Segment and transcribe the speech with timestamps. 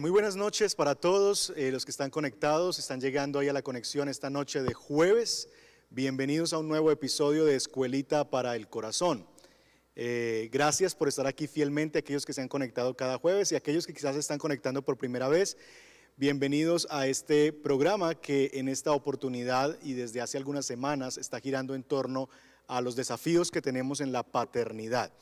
[0.00, 3.62] muy buenas noches para todos eh, los que están conectados, están llegando ahí a la
[3.62, 5.48] conexión esta noche de jueves.
[5.88, 9.24] Bienvenidos a un nuevo episodio de Escuelita para el Corazón.
[9.94, 13.86] Eh, gracias por estar aquí fielmente, aquellos que se han conectado cada jueves y aquellos
[13.86, 15.56] que quizás están conectando por primera vez.
[16.16, 21.76] Bienvenidos a este programa que en esta oportunidad y desde hace algunas semanas está girando
[21.76, 22.28] en torno
[22.66, 25.12] a los desafíos que tenemos en la paternidad.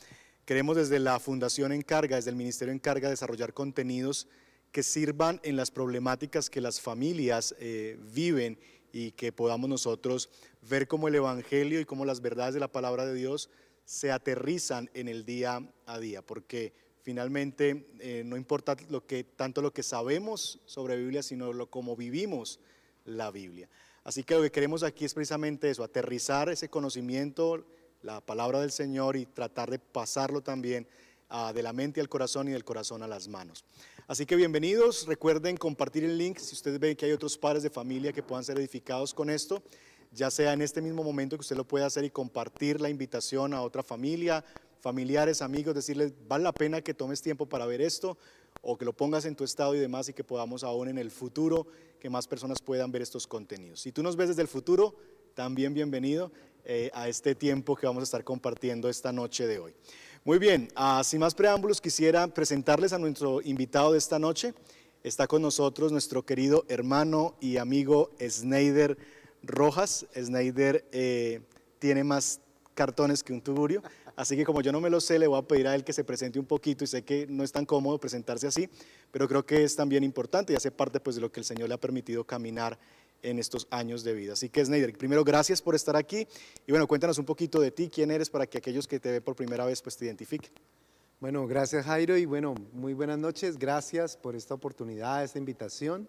[0.46, 4.28] Queremos desde la Fundación Encarga, desde el Ministerio Encarga, desarrollar contenidos
[4.72, 8.58] que sirvan en las problemáticas que las familias eh, viven
[8.92, 10.30] y que podamos nosotros
[10.62, 13.50] ver cómo el Evangelio y cómo las verdades de la palabra de Dios
[13.84, 16.72] se aterrizan en el día a día, porque
[17.02, 21.96] Finalmente, eh, no importa lo que, tanto lo que sabemos sobre Biblia, sino lo como
[21.96, 22.60] vivimos
[23.04, 23.68] la Biblia.
[24.04, 27.66] Así que lo que queremos aquí es precisamente eso, aterrizar ese conocimiento,
[28.02, 30.86] la palabra del Señor y tratar de pasarlo también
[31.28, 33.64] ah, de la mente al corazón y del corazón a las manos.
[34.12, 37.70] Así que bienvenidos, recuerden compartir el link si ustedes ven que hay otros padres de
[37.70, 39.62] familia que puedan ser edificados con esto,
[40.12, 43.54] ya sea en este mismo momento que usted lo pueda hacer y compartir la invitación
[43.54, 44.44] a otra familia,
[44.82, 48.18] familiares, amigos, decirles, vale la pena que tomes tiempo para ver esto
[48.60, 51.10] o que lo pongas en tu estado y demás y que podamos aún en el
[51.10, 51.66] futuro
[51.98, 53.80] que más personas puedan ver estos contenidos.
[53.80, 54.94] Si tú nos ves desde el futuro,
[55.32, 56.32] también bienvenido
[56.66, 59.74] eh, a este tiempo que vamos a estar compartiendo esta noche de hoy.
[60.24, 64.54] Muy bien, ah, sin más preámbulos, quisiera presentarles a nuestro invitado de esta noche.
[65.02, 68.96] Está con nosotros nuestro querido hermano y amigo Snyder
[69.42, 70.06] Rojas.
[70.14, 71.40] Snyder eh,
[71.80, 72.40] tiene más
[72.74, 73.82] cartones que un tuburio.
[74.14, 75.92] Así que como yo no me lo sé, le voy a pedir a él que
[75.92, 78.68] se presente un poquito y sé que no es tan cómodo presentarse así,
[79.10, 81.68] pero creo que es también importante y hace parte pues, de lo que el Señor
[81.68, 82.78] le ha permitido caminar
[83.22, 84.34] en estos años de vida.
[84.34, 86.26] Así que Snyder, primero gracias por estar aquí
[86.66, 89.22] y bueno, cuéntanos un poquito de ti, quién eres para que aquellos que te ven
[89.22, 90.52] por primera vez pues te identifiquen.
[91.20, 96.08] Bueno, gracias Jairo y bueno, muy buenas noches, gracias por esta oportunidad, esta invitación.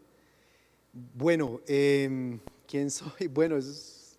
[0.91, 3.27] Bueno, em, ¿quién soy?
[3.31, 4.17] Bueno, es,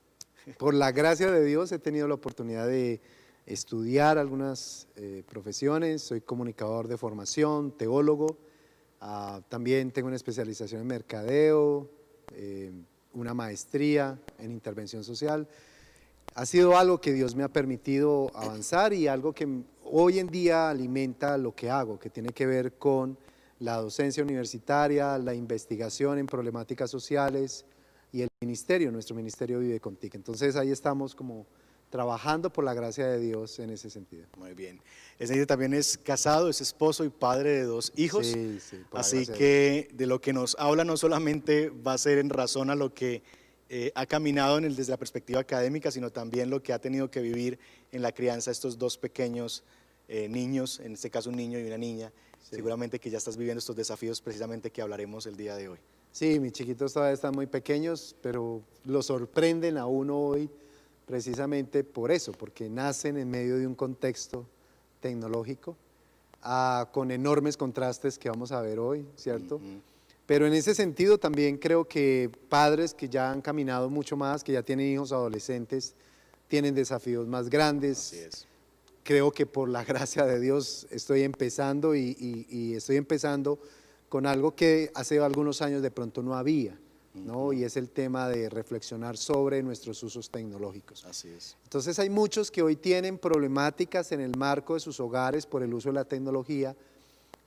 [0.59, 3.01] por la gracia de Dios he tenido la oportunidad de
[3.47, 8.39] estudiar algunas eh, profesiones, soy comunicador de formación, teólogo,
[9.01, 11.91] ah, también tengo una especialización en mercadeo,
[12.33, 12.73] eh,
[13.13, 15.49] una maestría en intervención social.
[16.35, 19.47] Ha sido algo que Dios me ha permitido avanzar y algo que
[19.85, 23.17] hoy en día alimenta lo que hago, que tiene que ver con
[23.61, 27.65] la docencia universitaria, la investigación en problemáticas sociales
[28.13, 30.17] y el ministerio, nuestro ministerio vive contigo.
[30.17, 31.47] Entonces ahí estamos como
[31.95, 34.27] trabajando por la gracia de Dios en ese sentido.
[34.37, 34.81] Muy bien.
[35.21, 38.27] Ese también es casado, es esposo y padre de dos hijos.
[38.27, 42.31] Sí, sí, Así que de lo que nos habla no solamente va a ser en
[42.31, 43.23] razón a lo que
[43.69, 47.13] eh, ha caminado en el, desde la perspectiva académica, sino también lo que ha tenido
[47.13, 47.61] que vivir
[47.93, 49.63] en la crianza estos dos pequeños
[50.09, 52.11] eh, niños, en este caso un niño y una niña.
[52.43, 55.79] Seguramente que ya estás viviendo estos desafíos precisamente que hablaremos el día de hoy.
[56.11, 60.51] Sí, mis chiquitos todavía están muy pequeños, pero lo sorprenden a uno hoy
[61.07, 64.47] precisamente por eso, porque nacen en medio de un contexto
[65.01, 65.77] tecnológico
[66.43, 69.61] ah, con enormes contrastes que vamos a ver hoy, ¿cierto?
[70.27, 74.53] Pero en ese sentido también creo que padres que ya han caminado mucho más, que
[74.53, 75.95] ya tienen hijos adolescentes,
[76.49, 78.47] tienen desafíos más grandes.
[79.03, 83.59] Creo que por la gracia de Dios estoy empezando y estoy empezando
[84.09, 86.79] con algo que hace algunos años de pronto no había.
[87.15, 87.53] ¿No?
[87.53, 91.05] Y es el tema de reflexionar sobre nuestros usos tecnológicos.
[91.05, 91.57] Así es.
[91.65, 95.73] Entonces hay muchos que hoy tienen problemáticas en el marco de sus hogares por el
[95.73, 96.77] uso de la tecnología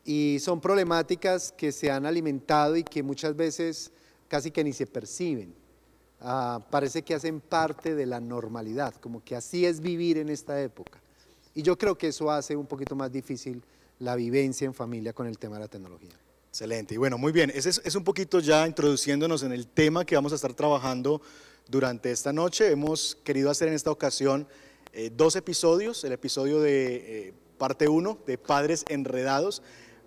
[0.06, 3.92] y son problemáticas que se han alimentado y que muchas veces
[4.28, 5.54] casi que ni se perciben.
[6.22, 10.62] Ah, parece que hacen parte de la normalidad, como que así es vivir en esta
[10.62, 11.00] época.
[11.54, 13.62] Y yo creo que eso hace un poquito más difícil
[14.00, 16.14] la vivencia en familia con el tema de la tecnología.
[16.58, 16.96] Excelente.
[16.96, 17.52] Y bueno, muy bien.
[17.54, 21.22] Ese es, un poquito ya introduciéndonos en el tema que vamos a estar trabajando
[21.68, 22.72] durante esta noche.
[22.72, 24.48] Hemos querido hacer en esta ocasión
[24.92, 26.04] eh, dos episodios.
[26.04, 29.62] El episodio de eh, parte 1 de Padres Enredados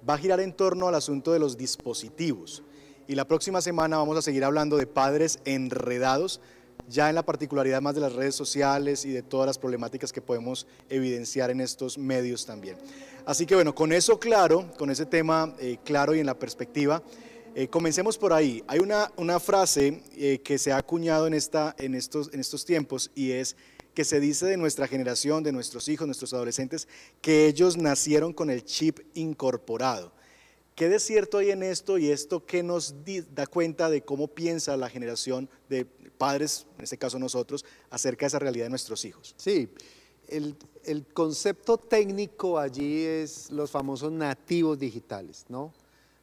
[0.09, 2.65] va a girar en torno al asunto de los dispositivos.
[3.07, 6.41] Y la próxima semana vamos a seguir hablando de padres enredados,
[6.89, 10.21] ya en la particularidad más de las redes sociales y de todas las problemáticas que
[10.21, 12.77] podemos evidenciar en estos medios también.
[13.27, 17.03] Así que bueno, con eso claro, con ese tema eh, claro y en la perspectiva,
[17.55, 18.63] eh, comencemos por ahí.
[18.67, 22.65] Hay una, una frase eh, que se ha acuñado en, esta, en, estos, en estos
[22.65, 23.57] tiempos y es
[23.95, 26.87] que se dice de nuestra generación, de nuestros hijos, nuestros adolescentes,
[27.21, 30.13] que ellos nacieron con el chip incorporado.
[30.77, 32.95] ¿Qué de cierto hay en esto y esto qué nos
[33.35, 35.87] da cuenta de cómo piensa la generación de
[36.21, 39.35] padres, en este caso nosotros, acerca de esa realidad de nuestros hijos?
[39.39, 39.71] Sí,
[40.29, 45.73] el, el concepto técnico allí es los famosos nativos digitales, ¿no?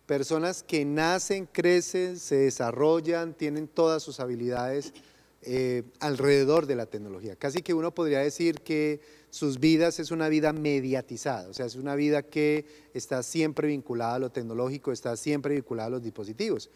[0.06, 4.94] Personas que nacen, crecen, se desarrollan, tienen todas sus habilidades
[5.42, 7.36] eh, alrededor de la tecnología.
[7.36, 11.75] Casi que uno podría decir que sus vidas es una vida mediatizada, o sea, es
[11.75, 16.70] una vida que está siempre vinculada a lo tecnológico, está siempre vinculada a los dispositivos.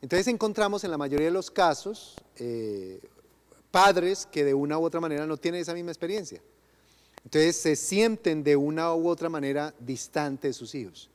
[0.00, 3.00] Entonces encontramos en la mayoría de los casos eh,
[3.70, 6.40] padres que de una u otra manera no tienen esa misma experiencia.
[7.24, 11.10] Entonces se sienten de una u otra manera distantes de sus hijos.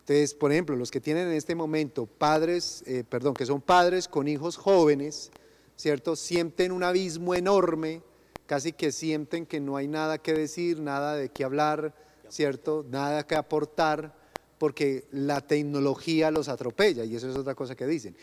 [0.00, 4.08] Entonces, por ejemplo, los que tienen en este momento padres, eh, perdón, que son padres
[4.08, 5.30] con hijos jóvenes,
[5.76, 6.16] ¿cierto?
[6.16, 8.02] Sienten un abismo enorme,
[8.46, 11.92] casi que sienten que no hay nada que decir, nada de qué hablar,
[12.28, 12.86] ¿cierto?
[12.88, 14.14] Nada que aportar,
[14.58, 18.16] porque la tecnología los atropella, y eso es otra cosa que dicen.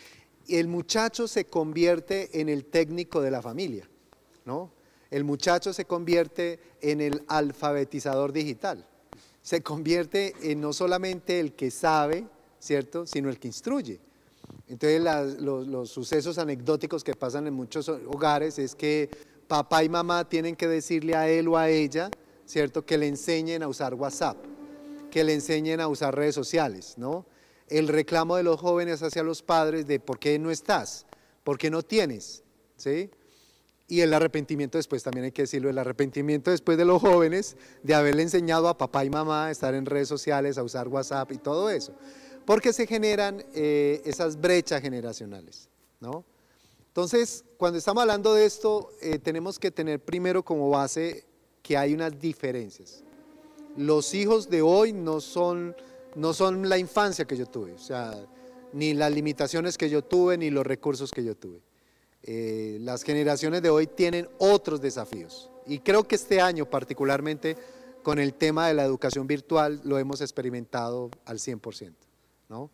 [0.47, 3.89] El muchacho se convierte en el técnico de la familia,
[4.45, 4.71] ¿no?
[5.09, 8.87] El muchacho se convierte en el alfabetizador digital
[9.43, 12.25] se convierte en no solamente el que sabe,
[12.59, 13.99] ¿cierto?, sino el que instruye.
[14.69, 15.01] Entonces
[15.41, 19.09] los, sucesos anecdóticos que pasan en muchos hogares es que
[19.47, 22.09] papá y mamá tienen que decirle a él o a ella,
[22.45, 24.37] ¿cierto?, que le enseñen a usar WhatsApp,
[25.13, 27.27] que le enseñen a usar redes sociales, ¿no?
[27.67, 31.05] El reclamo de los jóvenes hacia los padres de ¿por qué no estás?
[31.43, 32.41] ¿Por qué no tienes?
[32.77, 33.11] ¿Sí?
[33.87, 37.93] Y el arrepentimiento después, también hay que decirlo, el arrepentimiento después de los jóvenes de
[37.93, 41.37] haberle enseñado a papá y mamá a estar en redes sociales, a usar WhatsApp y
[41.37, 41.93] todo eso.
[42.43, 46.25] Porque se generan eh, esas brechas generacionales, ¿no?
[46.87, 51.23] Entonces, cuando estamos hablando de esto, eh, tenemos que tener primero como base
[51.61, 53.03] que hay unas diferencias.
[53.75, 55.75] Los hijos de hoy no son,
[56.15, 58.13] no son la infancia que yo tuve, o sea,
[58.71, 61.61] ni las limitaciones que yo tuve, ni los recursos que yo tuve.
[62.23, 65.49] Eh, las generaciones de hoy tienen otros desafíos.
[65.65, 67.57] Y creo que este año particularmente
[68.01, 71.93] con el tema de la educación virtual lo hemos experimentado al 100%.
[72.49, 72.69] ¿no?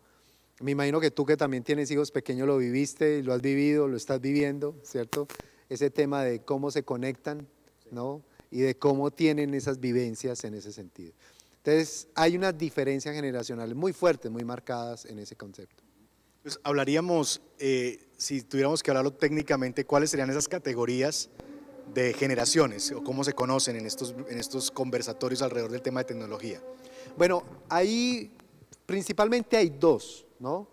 [0.60, 3.96] Me imagino que tú que también tienes hijos pequeños lo viviste, lo has vivido, lo
[3.96, 5.26] estás viviendo, ¿cierto?
[5.68, 7.48] Ese tema de cómo se conectan,
[7.90, 8.22] ¿no?
[8.50, 11.12] Y de cómo tienen esas vivencias en ese sentido.
[11.58, 15.84] Entonces, hay unas diferencias generacionales muy fuertes, muy marcadas en ese concepto.
[16.42, 21.28] Pues hablaríamos, eh, si tuviéramos que hablarlo técnicamente, cuáles serían esas categorías
[21.92, 26.04] de generaciones o cómo se conocen en estos, en estos conversatorios alrededor del tema de
[26.04, 26.62] tecnología.
[27.18, 28.32] Bueno, ahí
[28.86, 30.68] principalmente hay dos, ¿no?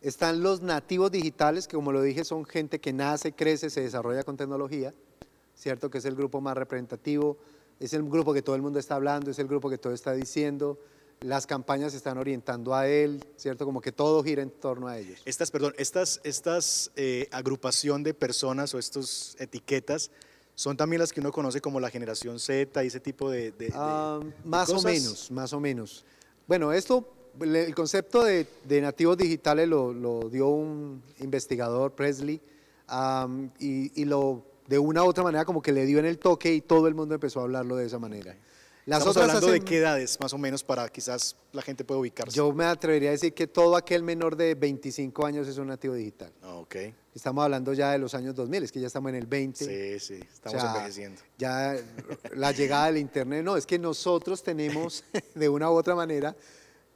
[0.00, 4.24] Están los nativos digitales, que como lo dije son gente que nace, crece, se desarrolla
[4.24, 4.92] con tecnología,
[5.62, 5.88] ¿cierto?
[5.88, 7.38] Que es el grupo más representativo,
[7.78, 10.12] es el grupo que todo el mundo está hablando, es el grupo que todo está
[10.12, 10.76] diciendo,
[11.20, 13.64] las campañas se están orientando a él, ¿cierto?
[13.64, 15.22] Como que todo gira en torno a ellos.
[15.24, 20.10] Estas, perdón, estas, estas eh, agrupación de personas o estas etiquetas
[20.56, 23.54] son también las que uno conoce como la generación Z y ese tipo de...
[23.72, 26.04] Ah, más o menos, más o menos.
[26.48, 27.08] Bueno, esto,
[27.40, 28.48] el concepto de,
[28.80, 32.40] nativos digitales lo, dio un investigador, Presley,
[33.60, 36.52] y, y, lo de una u otra manera como que le dio en el toque
[36.52, 38.36] y todo el mundo empezó a hablarlo de esa manera.
[38.84, 42.00] Las Estamos otras hablando de qué edades, más o menos, para quizás la gente pueda
[42.00, 42.34] ubicarse.
[42.34, 45.94] Yo me atrevería a decir que todo aquel menor de 25 años es un nativo
[45.94, 46.32] digital.
[46.42, 46.76] Ah, ok.
[47.14, 49.64] Estamos hablando ya de los años 2000, es que ya estamos en el 20.
[49.64, 51.22] Sí, sí, estamos envejeciendo.
[51.38, 51.76] Ya
[52.34, 55.04] la llegada del Internet, no, es que nosotros tenemos,
[55.36, 56.34] de una u otra manera,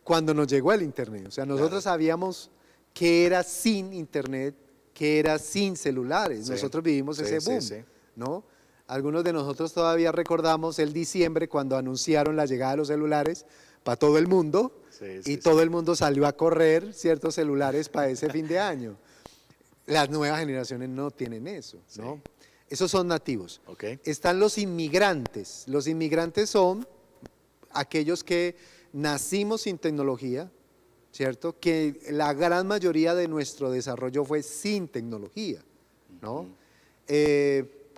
[0.03, 2.51] cuando nos llegó el Internet, o sea, nosotros sabíamos
[2.93, 4.57] que era sin Internet,
[4.97, 7.85] que era sin celulares, nosotros vivimos ese boom,
[8.17, 8.45] ¿no?
[8.87, 13.45] Algunos de nosotros todavía recordamos el diciembre cuando anunciaron la llegada de los celulares
[13.85, 14.81] para todo el mundo
[15.27, 18.97] y todo el mundo salió a correr ciertos celulares para ese fin de año.
[19.87, 22.23] Las nuevas generaciones no tienen eso, ¿no?
[22.71, 23.61] Esos son nativos.
[24.03, 25.65] Están los inmigrantes.
[25.67, 26.89] Los inmigrantes son
[27.71, 28.57] aquellos que
[28.95, 30.51] nacimos sin tecnología,
[31.17, 31.59] ¿cierto?
[31.59, 35.61] Que la gran mayoría de nuestro desarrollo fue sin tecnología,
[36.21, 36.47] ¿no?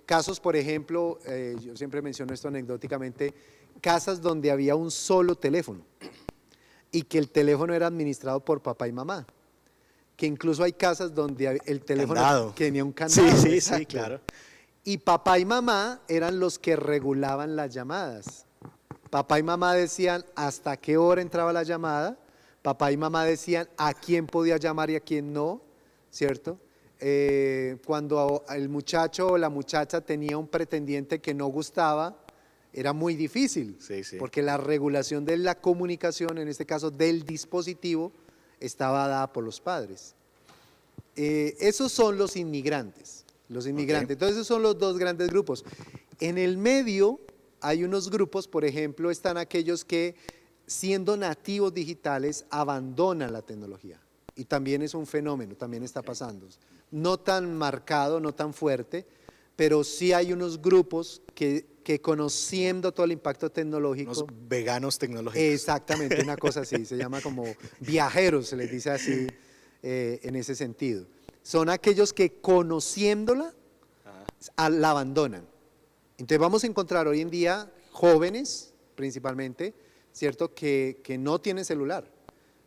[0.05, 3.33] Casos, por ejemplo, eh, yo siempre menciono esto anecdóticamente,
[3.81, 5.81] casas donde había un solo teléfono
[6.91, 9.27] y que el teléfono era administrado por papá y mamá.
[10.15, 13.29] Que incluso hay casas donde el teléfono tenía un candado.
[13.37, 14.19] Sí, sí, sí, claro.
[14.83, 18.45] Y papá y mamá eran los que regulaban las llamadas.
[19.09, 22.17] Papá y mamá decían hasta qué hora entraba la llamada.
[22.61, 25.61] Papá y mamá decían a quién podía llamar y a quién no,
[26.11, 26.59] ¿cierto?
[26.99, 32.17] Eh, cuando el muchacho o la muchacha tenía un pretendiente que no gustaba,
[32.73, 33.77] era muy difícil,
[34.19, 38.11] porque la regulación de la comunicación, en este caso del dispositivo,
[38.59, 40.13] estaba dada por los padres.
[41.15, 44.15] Eh, esos son los inmigrantes, los inmigrantes.
[44.15, 45.65] Entonces esos son los dos grandes grupos.
[46.19, 47.19] En el medio
[47.61, 50.15] hay unos grupos, por ejemplo, están aquellos que
[50.69, 53.99] siendo nativos digitales abandonan la tecnología.
[54.35, 56.47] Y también es un fenómeno, también está pasando.
[56.91, 59.05] no tan marcado, no tan fuerte,
[59.55, 64.11] pero sí hay unos grupos que, que conociendo todo el impacto tecnológico...
[64.11, 65.43] Los veganos tecnológicos.
[65.43, 67.43] Exactamente, una cosa así, se llama como
[67.79, 69.27] viajeros, se les dice así
[69.81, 71.05] eh, en ese sentido.
[71.41, 73.53] Son aquellos que conociéndola
[74.57, 75.45] la abandonan.
[76.17, 79.73] Entonces vamos a encontrar hoy en día jóvenes, principalmente,
[80.19, 82.11] ¿cierto?, que, que no tienen celular.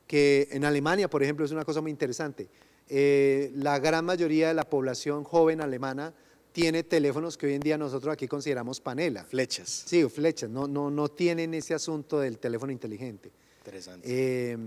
[0.07, 2.49] Que en Alemania, por ejemplo, es una cosa muy interesante.
[2.89, 6.15] Eh, la gran mayoría de la población joven alemana
[6.53, 9.25] tiene teléfonos que hoy en día nosotros aquí consideramos panela.
[9.25, 9.85] Flechas.
[9.87, 13.31] Sí, flechas, no, no, no tienen ese asunto del teléfono inteligente.
[13.59, 14.07] Interesante.
[14.11, 14.59] Eh,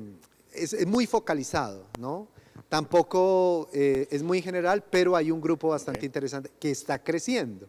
[0.54, 2.28] es, muy focalizado, ¿no?
[2.70, 7.68] Tampoco eh, es muy general, pero hay un grupo bastante interesante que está creciendo.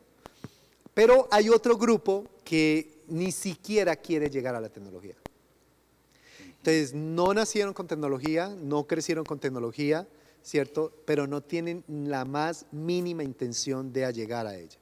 [0.95, 5.15] Pero hay otro grupo que ni siquiera quiere llegar a la tecnología.
[6.59, 10.09] Entonces, no nacieron con tecnología, no crecieron con tecnología,
[10.43, 10.93] ¿cierto?
[11.05, 14.79] Pero no tienen la más mínima intención de llegar a ella.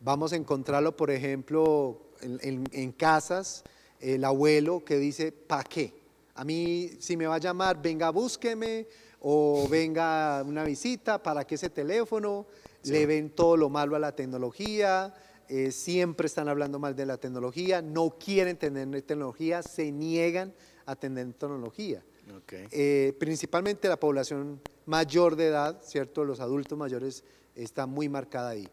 [0.00, 3.64] Vamos a encontrarlo, por ejemplo, en, casas,
[4.00, 5.94] el abuelo que dice, ¿para qué?
[6.34, 8.86] A mí, si me va a llamar, venga, búsqueme,
[9.20, 12.46] o venga una visita, ¿para qué ese teléfono?
[12.84, 15.12] Le ven todo lo malo a la tecnología,
[15.48, 20.52] eh, siempre están hablando mal de la tecnología, no quieren tener tecnología, se niegan
[20.84, 22.02] a tener tecnología.
[22.50, 26.24] Eh, principalmente la población mayor de edad, ¿cierto?
[26.24, 27.22] Los adultos mayores
[27.54, 28.68] está muy marcada ahí.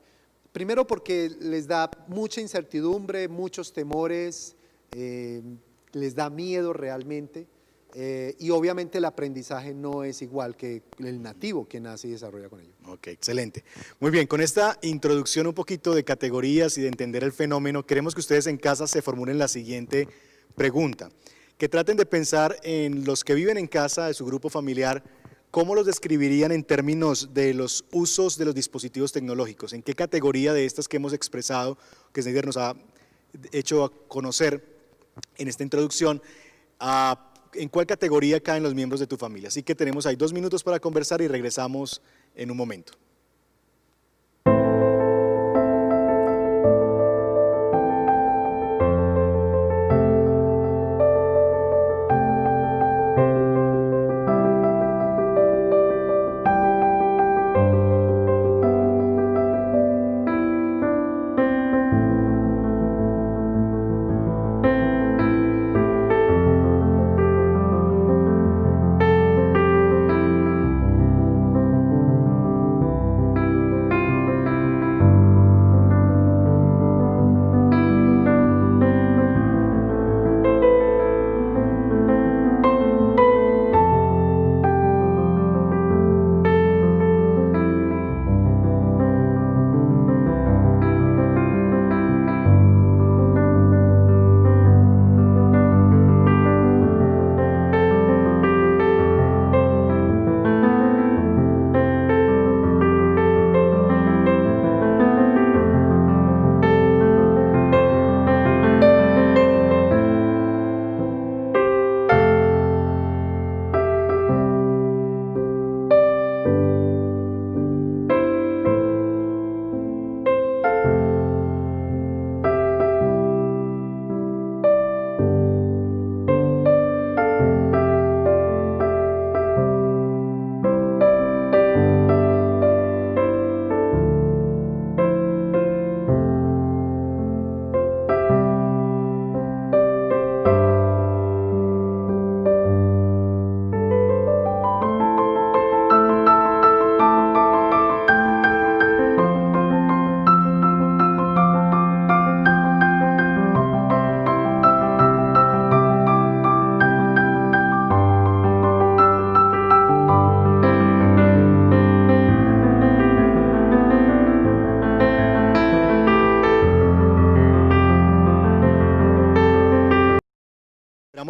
[0.52, 4.56] Primero porque les da mucha incertidumbre, muchos temores,
[4.96, 5.42] eh,
[5.92, 7.48] les da miedo realmente.
[7.96, 12.50] Eh, y obviamente el aprendizaje no es igual que el nativo que nace y desarrolla
[12.50, 12.74] con ello.
[12.88, 13.64] Ok, excelente.
[14.00, 18.16] Muy bien, con esta introducción un poquito de categorías y de entender el fenómeno, queremos
[18.16, 20.08] que ustedes en casa se formulen la siguiente
[20.56, 21.10] pregunta
[21.58, 25.04] que traten de pensar en los que viven en casa de su grupo familiar,
[25.52, 29.74] ¿cómo los describirían en términos de los usos de los dispositivos tecnológicos?
[29.74, 31.78] ¿En qué categoría de estas que hemos expresado,
[32.12, 32.76] que Snyder nos ha
[33.52, 34.66] hecho conocer
[35.38, 36.22] en esta introducción,
[37.56, 39.48] en cuál categoría caen los miembros de tu familia?
[39.48, 42.02] Así que tenemos ahí dos minutos para conversar y regresamos
[42.36, 42.94] en un momento.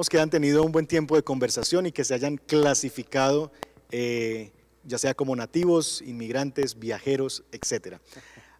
[0.09, 3.51] Que han tenido un buen tiempo de conversación y que se hayan clasificado,
[3.91, 4.51] eh,
[4.83, 7.97] ya sea como nativos, inmigrantes, viajeros, etc.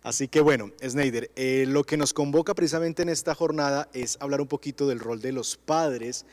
[0.02, 4.42] Así que bueno, Snyder, eh, lo que nos convoca precisamente en esta jornada es hablar
[4.42, 6.26] un poquito del rol de los padres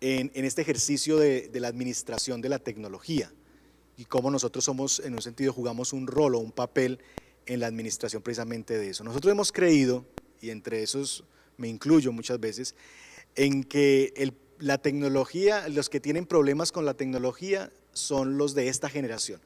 [0.00, 3.32] en, este ejercicio de, de, la administración de la tecnología
[3.96, 7.00] y cómo nosotros somos, en un sentido, jugamos un rol o un papel
[7.46, 9.02] en la administración precisamente de eso.
[9.02, 10.06] Nosotros hemos creído,
[10.40, 11.24] y entre esos
[11.56, 12.74] me incluyo muchas veces,
[13.34, 18.68] en que el la tecnología, los que tienen problemas con la tecnología son los de
[18.68, 19.40] esta generación.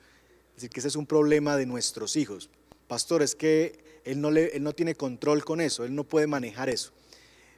[0.50, 2.50] Es decir que ese es un problema de nuestros hijos.
[2.88, 6.26] Pastor, es que él no, le, él no tiene control con eso, él no puede
[6.26, 6.92] manejar eso.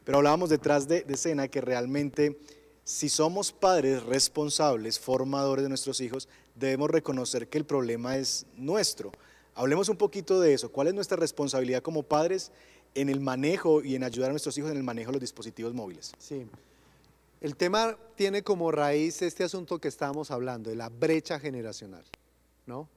[0.05, 2.39] Pero hablábamos detrás de, de escena que realmente
[2.85, 9.11] si somos padres responsables, formadores de nuestros hijos, debemos reconocer que el problema es nuestro.
[9.55, 10.71] Hablemos un poquito de eso.
[10.71, 12.53] ¿Cuál es nuestra responsabilidad como padres
[12.95, 15.73] en el manejo y en ayudar a nuestros hijos en el manejo de los dispositivos
[15.73, 16.13] móviles?
[16.19, 16.47] Sí.
[17.45, 22.03] El tema tiene como raíz este asunto que estábamos hablando, de la brecha generacional,
[22.65, 22.89] ¿no?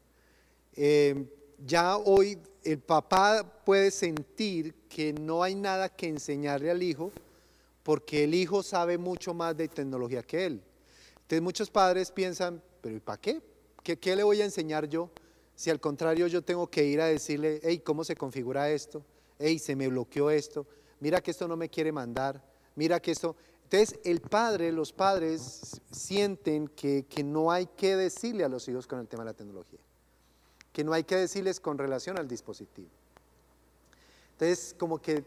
[0.73, 1.27] Eh,
[1.65, 7.11] ya hoy el papá puede sentir que no hay nada que enseñarle al hijo
[7.83, 10.61] porque el hijo sabe mucho más de tecnología que él.
[11.23, 13.41] Entonces muchos padres piensan, pero ¿y para qué?
[13.83, 13.99] qué?
[13.99, 15.09] ¿Qué le voy a enseñar yo?
[15.57, 19.03] Si al contrario yo tengo que ir a decirle, hey, ¿cómo se configura esto?
[19.39, 20.65] Hey, se me bloqueó esto.
[21.01, 22.41] Mira que esto no me quiere mandar.
[22.75, 23.35] Mira que esto...
[23.69, 28.87] Entonces el padre, los padres sienten que, que no hay que decirle a los hijos
[28.87, 29.79] con el tema de la tecnología
[30.77, 32.87] que no hay que decirles con relación al dispositivo.
[34.33, 35.23] Entonces, como que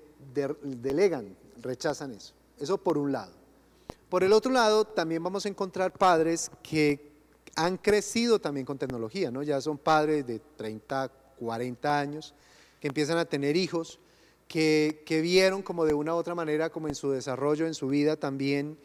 [0.63, 2.35] delegan, rechazan eso.
[2.57, 3.33] Eso por un lado.
[4.09, 7.11] Por el otro lado, también vamos a encontrar padres que
[7.57, 9.43] han crecido también con tecnología, ¿no?
[9.43, 12.33] Ya son padres de 30, 40 años,
[12.79, 13.99] que empiezan a tener hijos,
[14.51, 18.17] que, vieron como de una u otra manera, como en su desarrollo, en su vida
[18.17, 18.77] también,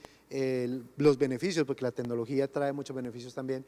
[0.98, 3.66] los beneficios, porque la tecnología trae muchos beneficios también,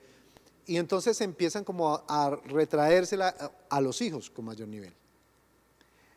[0.67, 3.29] y entonces empiezan como a, retraérsela
[3.67, 4.93] a, los hijos con mayor nivel.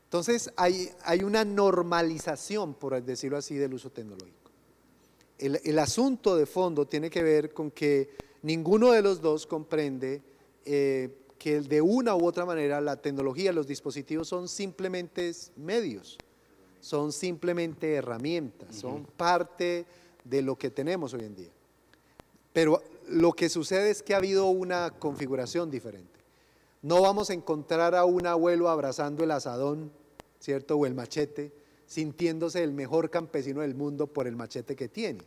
[0.04, 4.50] Entonces hay, hay una normalización, por decirlo así, del uso tecnológico.
[5.38, 8.10] El, asunto de fondo tiene que ver con que
[8.42, 10.20] ninguno de los dos comprende
[10.66, 16.18] eh, que de una u otra manera la tecnología, los dispositivos son simplemente medios,
[16.80, 19.86] son simplemente herramientas, son parte
[20.22, 21.50] de lo que tenemos hoy en día.
[22.52, 26.20] Pero lo que sucede es que ha habido una configuración diferente.
[26.82, 29.90] No vamos a encontrar a un abuelo abrazando el asadón,
[30.40, 30.76] ¿cierto?
[30.76, 31.54] O el machete,
[31.86, 35.22] sintiéndose el mejor campesino del mundo por el machete que tiene.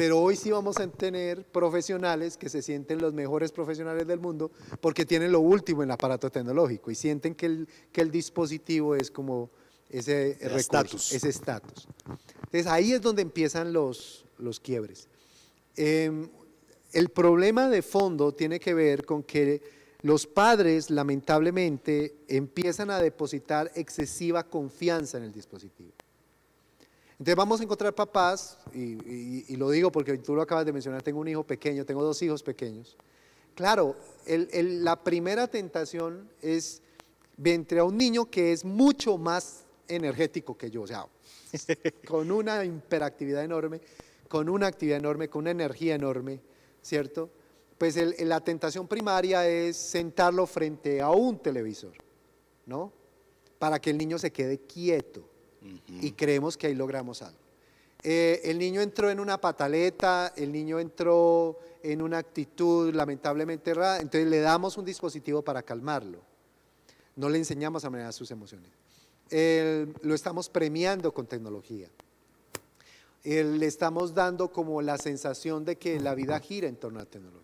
[0.00, 4.50] Pero hoy sí vamos a tener profesionales que se sienten los mejores profesionales del mundo
[4.80, 8.96] porque tienen lo último en el aparato tecnológico y sienten que el, que el dispositivo
[8.96, 9.50] es como
[9.90, 11.12] ese estatus.
[11.12, 11.86] Ese estatus.
[12.34, 15.06] Entonces ahí es donde empiezan los, los quiebres.
[15.76, 16.30] Em,
[16.94, 19.60] el problema de fondo tiene que ver con que
[20.00, 25.92] los padres lamentablemente empiezan a depositar excesiva confianza en el dispositivo.
[27.20, 31.20] Entonces vamos a encontrar papás, y, lo digo porque tú lo acabas de mencionar, tengo
[31.20, 32.96] un hijo pequeño, tengo dos hijos pequeños.
[33.54, 33.94] Claro,
[34.26, 36.80] la primera tentación es
[37.44, 41.04] entre a un niño que es mucho más energético que yo, o sea,
[42.08, 43.82] con una hiperactividad enorme,
[44.26, 46.40] con una actividad enorme, con una energía enorme,
[46.80, 47.28] ¿cierto?
[47.76, 51.98] Pues la tentación primaria es sentarlo frente a un televisor,
[52.64, 52.90] ¿no?
[53.58, 55.28] Para que el niño se quede quieto
[55.88, 57.38] y creemos que ahí logramos algo.
[58.02, 63.98] Eh, el niño entró en una pataleta, el niño entró en una actitud lamentablemente errada,
[63.98, 66.20] entonces le damos un dispositivo para calmarlo.
[67.16, 68.70] No le enseñamos a manejar sus emociones.
[69.30, 71.88] lo estamos premiando con tecnología
[73.24, 77.10] le estamos dando como la sensación de que la vida gira en torno a la
[77.10, 77.40] tecnología.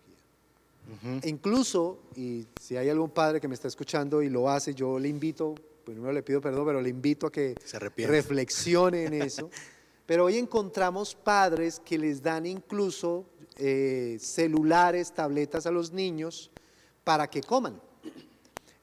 [1.21, 4.97] E incluso, y si hay algún padre que me está escuchando y lo hace, yo
[4.97, 5.53] le invito,
[5.93, 7.55] primero le pido perdón, pero le invito a que
[8.07, 9.49] reflexione en eso.
[10.05, 13.25] pero hoy encontramos padres que les dan incluso
[13.57, 16.51] eh, celulares, tabletas a los niños
[17.03, 17.81] para que coman.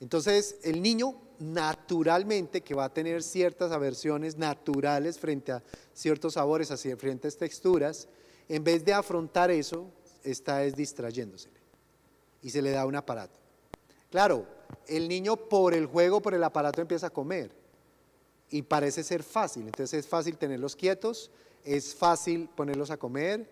[0.01, 5.63] Entonces, el niño naturalmente que va a tener ciertas aversiones naturales frente a
[5.93, 8.09] ciertos sabores, a diferentes texturas,
[8.49, 9.91] en vez de afrontar eso,
[10.23, 11.51] está es distrayéndose
[12.43, 13.39] y se le da un aparato.
[14.11, 14.47] Claro,
[14.87, 17.51] el niño por el juego, por el aparato empieza a comer
[18.51, 21.31] y parece ser fácil, entonces es fácil tenerlos quietos,
[21.65, 23.49] es fácil ponerlos a comer.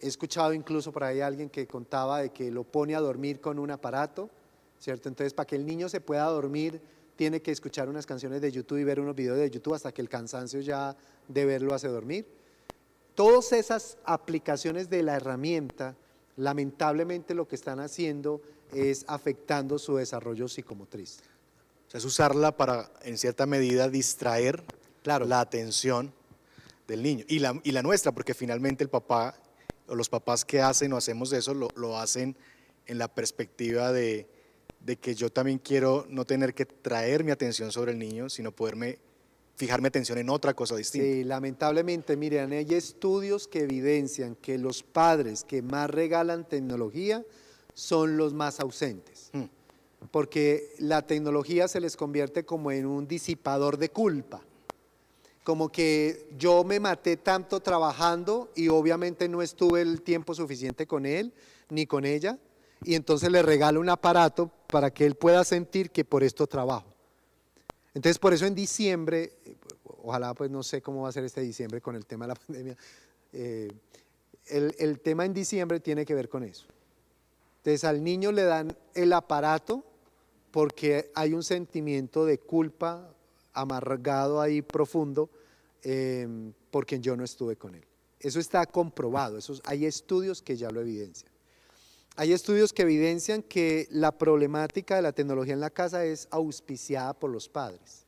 [0.00, 3.58] He escuchado incluso por ahí alguien que contaba de que lo pone a dormir con
[3.58, 4.30] un aparato,
[4.78, 5.08] ¿cierto?
[5.08, 6.80] Entonces, para que el niño se pueda dormir
[7.20, 10.00] tiene que escuchar unas canciones de YouTube y ver unos videos de YouTube hasta que
[10.00, 10.96] el cansancio ya
[11.28, 12.26] de verlo hace dormir.
[13.14, 15.94] Todas esas aplicaciones de la herramienta,
[16.36, 18.40] lamentablemente lo que están haciendo
[18.74, 21.18] es afectando su desarrollo psicomotriz.
[21.88, 24.62] O sea, es usarla para, en cierta medida, distraer
[25.02, 25.26] claro.
[25.26, 26.12] la atención
[26.86, 29.34] del niño y la, y la nuestra, porque finalmente el papá
[29.86, 32.36] o los papás que hacen o hacemos eso lo, lo hacen
[32.86, 34.28] en la perspectiva de,
[34.80, 38.52] de que yo también quiero no tener que traer mi atención sobre el niño, sino
[38.52, 38.98] poderme
[39.56, 41.06] fijar mi atención en otra cosa distinta.
[41.06, 47.24] Sí, lamentablemente, miren, hay estudios que evidencian que los padres que más regalan tecnología
[47.80, 49.30] son los más ausentes.
[49.32, 49.44] Hmm.
[50.10, 54.42] Porque la tecnología se les convierte como en un disipador de culpa.
[55.42, 61.06] Como que yo me maté tanto trabajando y obviamente no estuve el tiempo suficiente con
[61.06, 61.32] él
[61.70, 62.38] ni con ella.
[62.84, 66.86] Y entonces le regalo un aparato para que él pueda sentir que por esto trabajo.
[67.94, 69.32] Entonces por eso en diciembre,
[70.02, 72.34] ojalá pues no sé cómo va a ser este diciembre con el tema de la
[72.46, 72.76] pandemia,
[73.32, 73.72] eh,
[74.46, 76.66] el, el tema en diciembre tiene que ver con eso.
[77.60, 79.84] Entonces al niño le dan el aparato
[80.50, 83.14] porque hay un sentimiento de culpa
[83.52, 85.28] amargado ahí profundo
[85.82, 86.26] eh,
[86.70, 87.84] porque yo no estuve con él.
[88.18, 91.30] Eso está comprobado, hay estudios que ya lo evidencian.
[92.16, 97.14] Hay estudios que evidencian que la problemática de la tecnología en la casa es auspiciada
[97.14, 98.04] por los padres.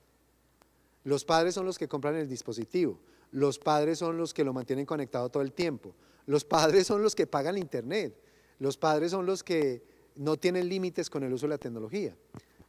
[1.05, 2.99] Los padres son los que compran el dispositivo,
[3.31, 5.95] los padres son los que lo mantienen conectado todo el tiempo,
[6.27, 8.15] los padres son los que pagan internet,
[8.62, 9.83] los padres son los que
[10.14, 12.16] no tienen límites con el uso de la tecnología.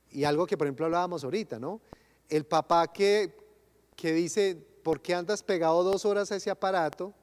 [0.09, 1.81] Y algo que por ejemplo hablábamos ahorita, ¿no?
[2.29, 3.35] El papá que,
[3.95, 7.13] que dice, ¿por qué andas pegado dos horas a ese aparato?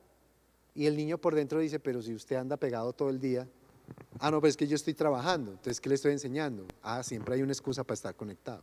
[0.72, 3.48] Y el niño por dentro dice, pero si usted anda pegado todo el día,
[4.20, 6.64] ah, no, pues es que yo estoy trabajando, entonces, ¿qué le estoy enseñando?
[6.80, 8.62] Ah, siempre hay una excusa para estar conectado.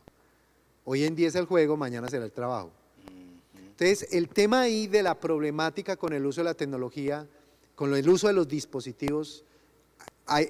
[0.86, 2.70] Hoy en día es el juego, mañana será el trabajo.
[3.54, 7.28] Entonces, el tema ahí de la problemática con el uso de la tecnología,
[7.74, 9.44] con el uso de los dispositivos,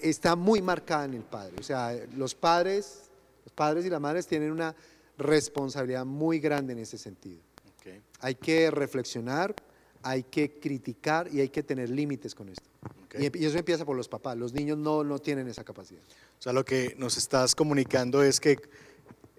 [0.02, 1.56] está muy marcada en el padre.
[1.58, 3.10] O sea, los padres,
[3.44, 4.74] los padres y las madres tienen una
[5.16, 7.40] responsabilidad muy grande en ese sentido.
[8.20, 9.54] Hay que reflexionar,
[10.02, 12.68] hay que criticar y hay que tener límites con esto.
[13.18, 14.36] Y, eso empieza por los papás.
[14.36, 16.02] Los niños no, no tienen esa capacidad.
[16.38, 18.58] O sea, lo que nos estás comunicando es que,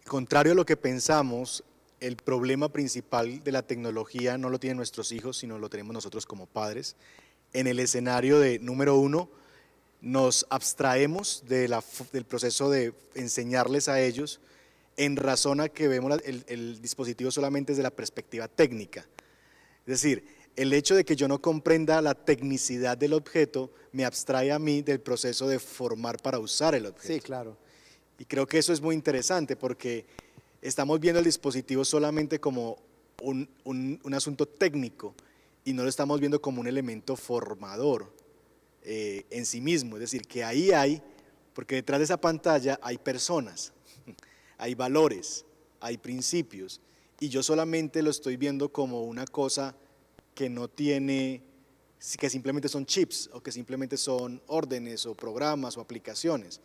[0.07, 1.63] contrario a lo que pensamos,
[1.99, 6.25] el problema principal de la tecnología no lo tienen nuestros hijos, sino lo tenemos nosotros
[6.25, 6.95] como padres.
[7.53, 9.29] En el escenario de, número uno,
[10.01, 14.39] nos abstraemos del proceso de enseñarles a ellos
[14.97, 19.01] en razón a que vemos el, dispositivo solamente desde la perspectiva técnica.
[19.85, 24.51] Es decir, el hecho de que yo no comprenda la tecnicidad del objeto me abstrae
[24.51, 27.13] a mí del proceso de formar para usar el objeto.
[27.13, 27.57] Sí, claro.
[28.17, 30.05] Y creo que eso es muy interesante porque
[30.61, 32.77] estamos viendo el dispositivo solamente como
[33.21, 35.15] un asunto técnico
[35.63, 38.18] y no lo estamos viendo como un elemento formador.
[38.83, 41.01] Eh, en sí mismo, es decir, que ahí hay,
[41.53, 43.73] porque detrás de esa pantalla hay personas,
[44.57, 45.45] hay valores,
[45.79, 46.81] hay principios,
[47.19, 49.75] y yo solamente lo estoy viendo como una cosa
[50.33, 51.43] que no tiene,
[52.17, 56.61] que simplemente son chips o que simplemente son órdenes o programas o aplicaciones.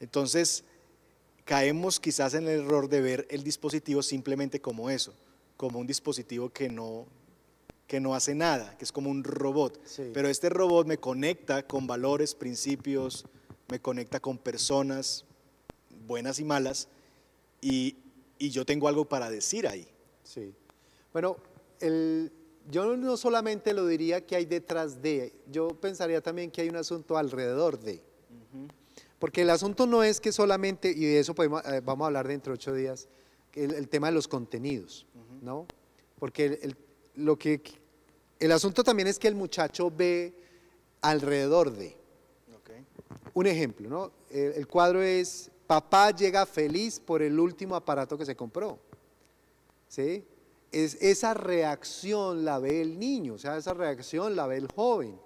[0.00, 0.64] Entonces,
[1.44, 5.14] caemos quizás en el error de ver el dispositivo simplemente como eso,
[5.56, 7.06] como un dispositivo que no,
[7.90, 9.82] que no hace nada, que es como un robot.
[10.14, 13.24] Pero este robot me conecta con valores, principios,
[13.68, 15.24] me conecta con personas
[16.06, 16.86] buenas y malas,
[17.60, 17.96] y,
[18.38, 19.88] yo tengo algo para decir ahí.
[20.22, 20.54] Sí.
[21.12, 21.36] Bueno,
[22.70, 26.76] yo no solamente lo diría que hay detrás de, yo pensaría también que hay un
[26.76, 28.00] asunto alrededor de.
[29.18, 32.28] Porque el asunto no es que solamente, y de eso podemos, eh, vamos a hablar
[32.28, 33.08] dentro de ocho días,
[33.52, 35.08] el, tema de los contenidos,
[35.42, 35.66] ¿no?
[36.20, 36.60] Porque
[37.14, 37.62] lo que
[38.40, 40.34] el asunto también es que el muchacho ve
[41.02, 41.98] alrededor de.
[43.32, 44.12] Un ejemplo, ¿no?
[44.30, 48.80] El, cuadro es, papá llega feliz por el último aparato que se compró.
[49.86, 50.24] ¿Sí?
[50.72, 55.20] Es, esa reacción la ve el niño, o sea, esa reacción la ve el joven.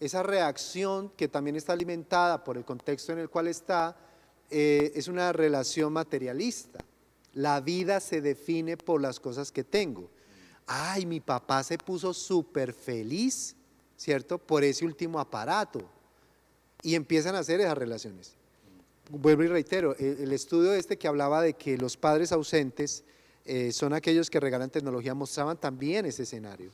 [0.00, 3.96] Esa reacción que también está alimentada por el contexto en el cual está,
[4.50, 6.80] eh, es una relación materialista.
[7.34, 10.10] La vida se define por las cosas que tengo
[10.72, 13.56] ay, mi papá se puso súper feliz,
[13.96, 14.38] ¿cierto?
[14.38, 15.80] Por ese último aparato.
[16.80, 18.34] Y empiezan a hacer esas relaciones.
[19.10, 23.02] Vuelvo y reitero, el, estudio este que hablaba de que los padres ausentes
[23.44, 26.70] eh, son aquellos que regalan tecnología, mostraban también ese escenario.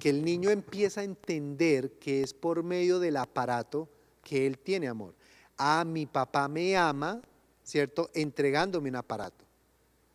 [0.00, 3.88] Que el niño empieza a entender que es por medio del aparato
[4.24, 5.14] que él tiene amor.
[5.56, 7.22] Ah, mi papá me ama,
[7.62, 8.10] ¿cierto?
[8.12, 9.44] Entregándome un aparato.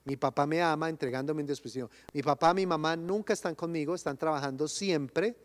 [0.09, 1.87] Mi papá me ama entregándome en disposición.
[2.13, 5.35] Mi papá, mi mamá nunca están conmigo, están trabajando siempre,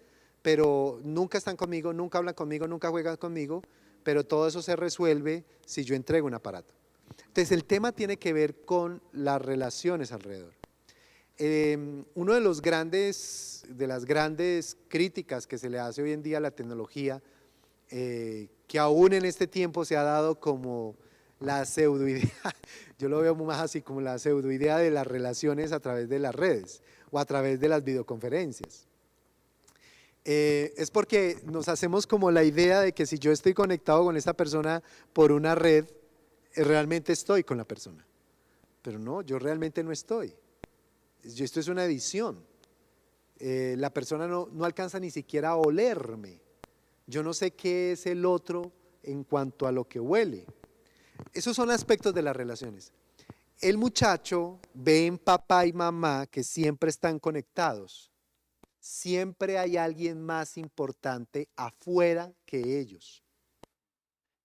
[0.40, 3.60] pero nunca están conmigo, nunca hablan conmigo, nunca juegan conmigo,
[4.02, 6.72] pero todo eso se resuelve si yo entrego un aparato.
[7.26, 10.54] Entonces el tema tiene que ver con las relaciones alrededor.
[11.36, 16.22] Em, uno de los grandes, de las grandes críticas que se le hace hoy en
[16.22, 17.22] día a la tecnología,
[17.90, 20.96] eh, que aún en este tiempo se ha dado como
[21.40, 22.30] la pseudoidea,
[22.98, 26.34] yo lo veo más así como la pseudoidea de las relaciones a través de las
[26.34, 28.86] redes o a través de las videoconferencias.
[30.24, 34.16] Eh, es porque nos hacemos como la idea de que si yo estoy conectado con
[34.16, 35.84] esta persona por una red,
[36.54, 38.06] eh, realmente estoy con la persona.
[38.80, 40.34] Pero no, yo realmente no estoy.
[41.22, 42.42] Esto es una edición.
[43.38, 46.40] Eh, la persona no, no alcanza ni siquiera a olerme.
[47.06, 50.46] Yo no sé qué es el otro en cuanto a lo que huele.
[51.32, 52.92] Esos son aspectos de las relaciones.
[53.60, 58.10] El muchacho ve en papá y mamá que siempre están conectados
[58.84, 63.24] siempre hay alguien más importante afuera que ellos.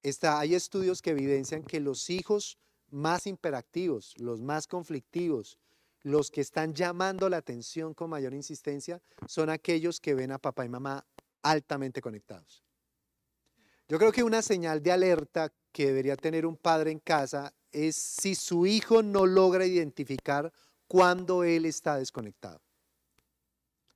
[0.02, 2.58] Está, hay estudios que evidencian que los hijos
[2.90, 5.60] más imperactivos, los más conflictivos,
[6.04, 10.64] los que están llamando la atención con mayor insistencia, son aquellos que ven a papá
[10.64, 11.06] y mamá
[11.44, 12.64] altamente conectados.
[13.90, 17.98] Yo creo que una señal de alerta que debería tener un padre en casa es
[17.98, 20.54] si su hijo no logra identificar
[20.88, 22.62] cuando él está desconectado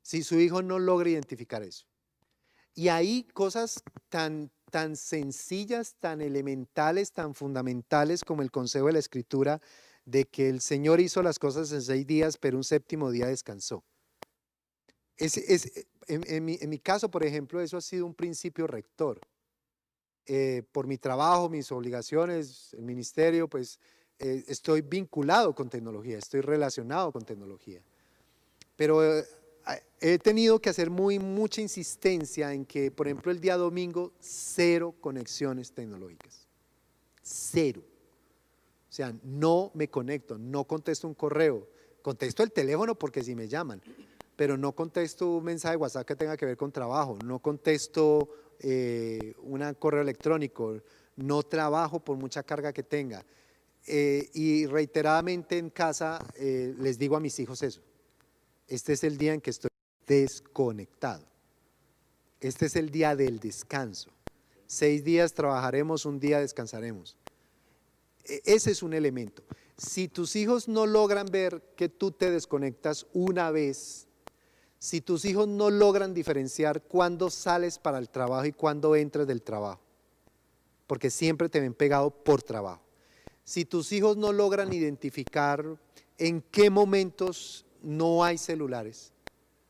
[0.03, 1.85] si su hijo no logra identificar eso.
[2.75, 8.99] Y hay cosas tan, tan sencillas, tan elementales, tan fundamentales como el consejo de la
[8.99, 9.61] escritura
[10.05, 13.83] de que el Señor hizo las cosas en seis días, pero un séptimo día descansó.
[15.15, 15.37] Es,
[16.07, 19.21] en, mi, caso, por ejemplo, eso ha sido un principio rector.
[20.25, 23.79] Eh, por mi trabajo, mis obligaciones, el ministerio, pues
[24.19, 27.81] eh, estoy vinculado con tecnología, estoy relacionado con tecnología.
[28.77, 29.25] Pero eh,
[29.99, 34.95] he tenido que hacer muy mucha insistencia en que, por ejemplo, el día domingo, cero
[35.01, 36.47] conexiones tecnológicas.
[37.21, 37.81] Cero.
[38.89, 41.67] O sea, no me conecto, no contesto un correo,
[42.01, 43.81] contesto el teléfono porque si me llaman,
[44.35, 48.29] pero no contesto un mensaje de WhatsApp que tenga que ver con trabajo, no contesto
[48.63, 50.81] eh, un correo electrónico,
[51.17, 53.23] no trabajo por mucha carga que tenga.
[53.85, 57.81] Eh, y reiteradamente en casa eh, les digo a mis hijos eso
[58.67, 59.69] este es el día en que estoy
[60.07, 61.25] desconectado.
[62.39, 64.09] Este es el día del descanso.
[64.67, 67.15] Seis días trabajaremos, un día descansaremos.
[68.25, 69.43] E, ese es un elemento.
[69.77, 74.07] Si tus hijos no logran ver que tú te desconectas una vez,
[74.83, 79.41] si tus hijos no logran diferenciar cuándo sales para el trabajo y cuándo entras del
[79.41, 79.79] trabajo,
[80.87, 82.81] porque siempre te ven pegado por trabajo.
[83.45, 85.63] Si tus hijos no logran identificar
[86.17, 89.13] en qué momentos no hay celulares.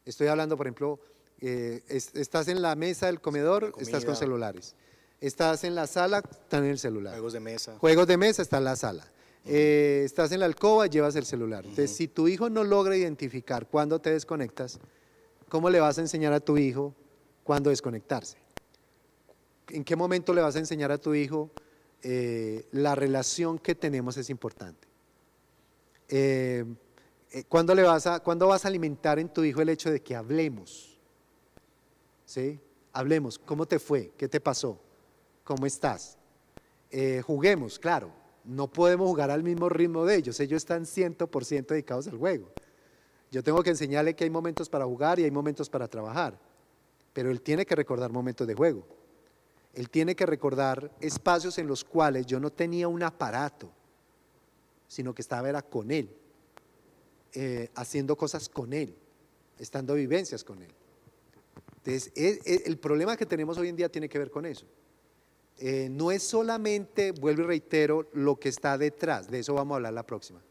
[0.04, 1.00] Estoy hablando, por ejemplo,
[1.42, 4.76] eh, estás en la mesa del comedor, estás con celulares.
[5.22, 7.14] Estás en la sala, están en el celular.
[7.14, 7.78] Juegos de mesa.
[7.78, 9.06] Juegos de mesa, está en la sala.
[9.46, 11.66] Eh, estás en la alcoba, llevas el celular.
[11.66, 14.80] Entonces, si tu hijo no logra identificar cuándo te desconectas,
[15.54, 16.96] ¿cómo le vas a enseñar a tu hijo
[17.44, 18.40] cuándo desconectarse?
[19.70, 21.52] ¿En qué momento le vas a enseñar a tu hijo
[22.02, 24.88] eh, la relación que tenemos es importante?
[26.10, 26.66] Eh,
[27.48, 30.16] ¿cuándo, le vas a, ¿cuándo vas a alimentar en tu hijo el hecho de que
[30.16, 30.98] hablemos?
[32.26, 32.60] ¿Sí?
[32.92, 33.38] Hablemos.
[33.38, 34.12] ¿Cómo te fue?
[34.18, 34.82] ¿Qué te pasó?
[35.44, 36.18] ¿Cómo estás?
[36.90, 38.12] Eh, juguemos, claro.
[38.44, 40.40] No podemos jugar al mismo ritmo de ellos.
[40.40, 42.50] Ellos están 100% dedicados al juego.
[43.34, 46.40] Yo tengo que enseñarle que hay momentos para jugar y hay momentos para trabajar.
[47.14, 48.86] Pero él tiene que recordar momentos de juego.
[49.74, 53.72] Él tiene que recordar espacios en los cuales yo no tenía un aparato,
[54.88, 56.16] sino que estaba era con él.
[57.36, 58.96] Eh, haciendo cosas con Él,
[59.58, 60.70] estando vivencias con Él.
[61.78, 64.68] Entonces, el problema que tenemos hoy en día tiene que ver con eso.
[65.58, 69.76] Eh, no es solamente, vuelvo y reitero, lo que está detrás, de eso vamos a
[69.78, 70.44] hablar la próxima.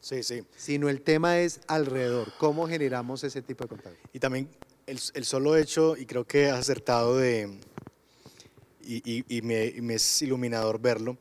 [0.00, 0.44] Sí, sí.
[0.56, 4.08] Sino el tema es alrededor, cómo generamos ese tipo de contacto.
[4.12, 4.48] Y también
[4.86, 7.58] el, solo hecho, y creo que has acertado de,
[8.82, 11.18] y, me, y me es iluminador verlo,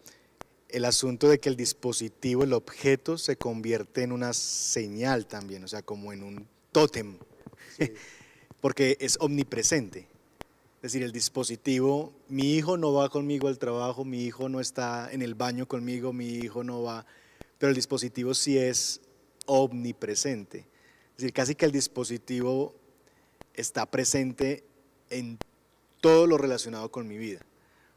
[0.70, 5.68] el asunto de que el dispositivo, el objeto, se convierte en una señal también, o
[5.68, 7.18] sea, como en un tótem,
[8.62, 10.08] porque es omnipresente.
[10.78, 15.12] Es decir, el dispositivo, mi hijo no va conmigo al trabajo, mi hijo no está
[15.12, 17.06] en el baño conmigo, mi hijo no va,
[17.58, 19.02] pero el dispositivo sí es
[19.46, 20.60] omnipresente.
[21.12, 22.76] Es decir, casi que el dispositivo
[23.54, 24.64] está presente
[25.10, 25.40] en
[26.00, 27.42] todo lo relacionado con mi vida,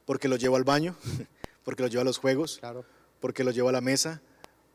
[0.07, 0.97] porque lo llevo al baño,
[1.65, 2.61] porque lo llevo a los juegos,
[3.21, 4.23] porque lo llevo a la mesa,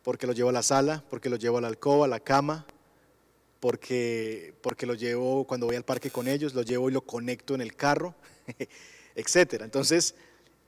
[0.04, 2.68] porque lo llevo a la sala, porque lo llevo a la alcoba, a la cama,
[3.60, 7.56] porque, porque lo llevo cuando voy al parque con ellos, lo llevo y lo conecto
[7.56, 8.14] en el carro,
[9.16, 9.66] etcétera.
[9.66, 10.14] Entonces,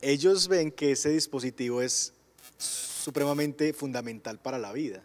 [0.01, 2.13] ellos ven que ese dispositivo es
[3.07, 5.01] supremamente fundamental para la vida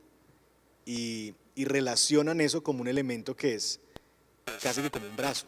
[0.84, 3.78] y, relacionan eso como un elemento que es
[4.60, 5.46] casi que como un brazo.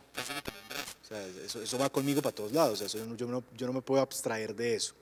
[1.02, 1.26] O sea,
[1.64, 4.94] eso, va conmigo para todos lados, yo, no, yo no me puedo abstraer de eso.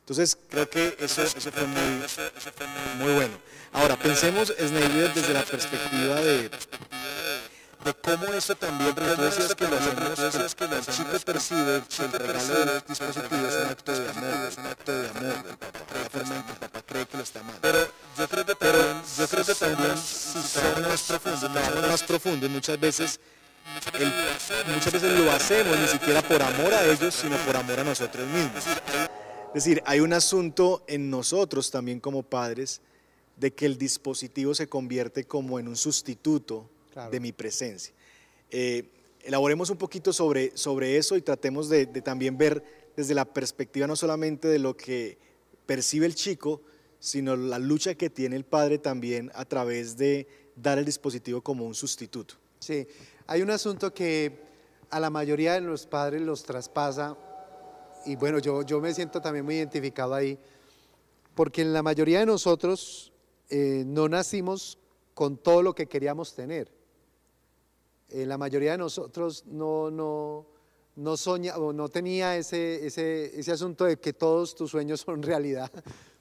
[0.00, 1.66] Entonces, creo que eso, fue,
[2.98, 3.38] muy, bueno.
[3.72, 6.50] Ahora, pensemos, Sneider, desde la perspectiva de,
[7.84, 12.54] de cómo eso también, decías que lo hacemos, que el chico percibe que el regalo
[12.54, 15.34] del dispositivo es un acto de amor, es un acto de amor
[16.02, 17.58] la forma en que papá que lo está amando.
[17.60, 17.78] Pero
[18.18, 21.50] yo creo que también, yo creo también si somos más profundos,
[21.88, 23.20] más profundos, muchas veces
[23.98, 24.12] el,
[24.74, 28.26] muchas veces lo hacemos ni siquiera por amor a ellos, sino por amor a nosotros
[28.28, 28.64] mismos.
[29.54, 32.80] Es decir, hay un asunto en nosotros también como padres
[33.36, 36.70] de que el dispositivo se convierte como en un sustituto
[37.10, 37.92] de mi presencia.
[38.50, 38.84] Eh,
[39.22, 42.62] elaboremos un poquito sobre, sobre eso y tratemos de, también ver
[42.96, 45.16] desde la perspectiva no solamente de lo que
[45.66, 46.60] percibe el chico,
[46.98, 50.26] sino la lucha que tiene el padre también a través de
[50.56, 52.34] dar el dispositivo como un sustituto.
[52.58, 52.86] Sí,
[53.26, 54.40] hay un asunto que
[54.90, 57.16] a la mayoría de los padres los traspasa,
[58.04, 60.38] y bueno, yo, yo me siento también muy identificado ahí,
[61.34, 63.12] porque en la mayoría de nosotros
[63.48, 64.78] eh, no nacimos
[65.14, 66.70] con todo lo que queríamos tener.
[68.12, 70.46] Eh, la mayoría de nosotros no, no,
[70.96, 75.22] no, soña, o no tenía ese, ese, ese asunto de que todos tus sueños son
[75.22, 75.70] realidad.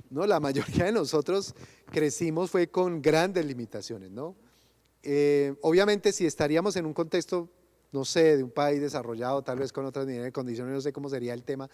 [0.09, 0.25] ¿no?
[0.25, 1.53] La mayoría de nosotros
[1.91, 4.09] crecimos fue con grandes limitaciones.
[4.09, 4.35] ¿no?
[5.03, 7.49] Eh, obviamente si estaríamos en un contexto,
[7.91, 11.33] no sé, de un país desarrollado, tal vez con otras condiciones, no sé cómo sería
[11.33, 11.69] el tema,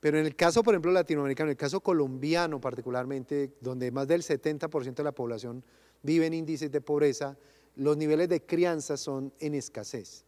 [0.00, 4.22] pero en el caso, por ejemplo, latinoamericano, en el caso colombiano particularmente, donde más del
[4.22, 5.62] 70% de la población
[6.02, 7.36] vive en índices de pobreza,
[7.76, 10.24] los niveles de crianza son en escasez.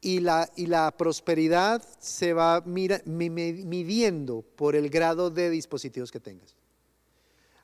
[0.00, 6.54] Y la, y la prosperidad se va midiendo por el grado de dispositivos que tengas.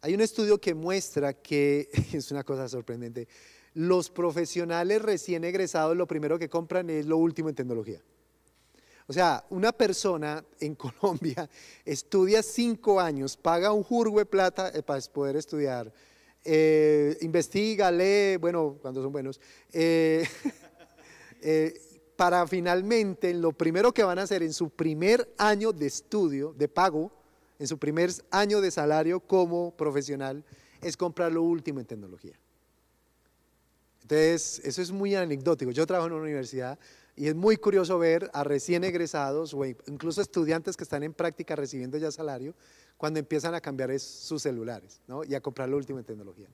[0.02, 3.28] Hay un estudio que muestra que, es una cosa sorprendente,
[3.74, 8.00] los profesionales recién egresados lo primero que compran es lo último en tecnología.
[9.06, 11.48] O sea, una persona en Colombia
[11.84, 15.92] estudia cinco años, paga un jurgo de plata eh, para poder estudiar
[16.44, 19.40] eh, investiga, lee, bueno, cuando son buenos,
[19.72, 20.26] eh,
[21.42, 21.80] eh,
[22.16, 26.68] para finalmente lo primero que van a hacer en su primer año de estudio, de
[26.68, 27.12] pago,
[27.58, 30.44] en su primer año de salario como profesional,
[30.80, 32.38] es comprar lo último en tecnología.
[34.02, 35.70] Entonces, eso es muy anecdótico.
[35.70, 36.78] Yo trabajo en una universidad
[37.16, 41.54] y es muy curioso ver a recién egresados o incluso estudiantes que están en práctica
[41.54, 42.54] recibiendo ya salario,
[43.00, 46.48] cuando empiezan a cambiar sus celulares y a comprar la última tecnología.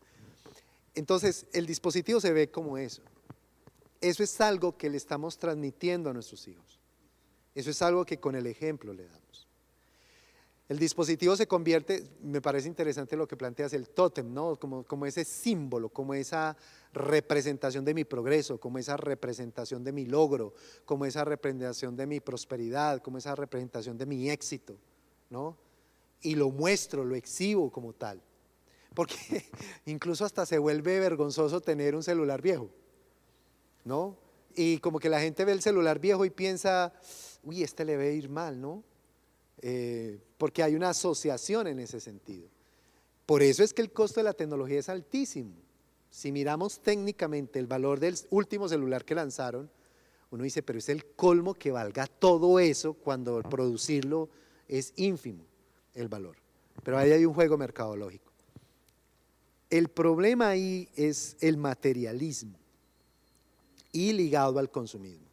[0.95, 3.03] Entonces, el dispositivo se ve como eso.
[4.01, 6.79] Eso es algo que le estamos transmitiendo a nuestros hijos.
[7.53, 9.49] Eso es algo que con el ejemplo le damos.
[10.69, 14.55] El dispositivo se convierte, me parece interesante lo que planteas, el tótem, ¿no?
[14.55, 16.57] como, como ese símbolo, como esa
[16.93, 22.21] representación de mi progreso, como esa representación de mi logro, como esa representación de mi
[22.21, 24.77] prosperidad, como esa representación de mi éxito.
[25.29, 25.66] ¿no?
[26.23, 28.21] Y lo muestro, lo exhibo como tal.
[28.95, 29.17] Porque
[29.87, 32.71] incluso hasta se vuelve vergonzoso tener un celular viejo,
[33.85, 34.17] ¿no?
[34.55, 36.93] Y como que la gente ve el celular viejo y piensa,
[37.43, 38.83] uy, este le ve ir mal, ¿no?
[39.61, 42.49] Eh, porque hay una asociación en ese sentido.
[43.27, 45.53] Por eso es que el costo de la tecnología es altísimo.
[46.11, 49.71] Si miramos técnicamente el valor del último celular que lanzaron,
[50.31, 54.29] uno dice, pero es el colmo que valga todo eso cuando producirlo
[54.69, 55.45] es ínfimo
[55.97, 56.37] el valor.
[56.85, 58.31] Pero ahí hay un juego mercadológico.
[59.69, 62.57] El problema ahí es el materialismo
[63.91, 65.27] y ligado al consumismo.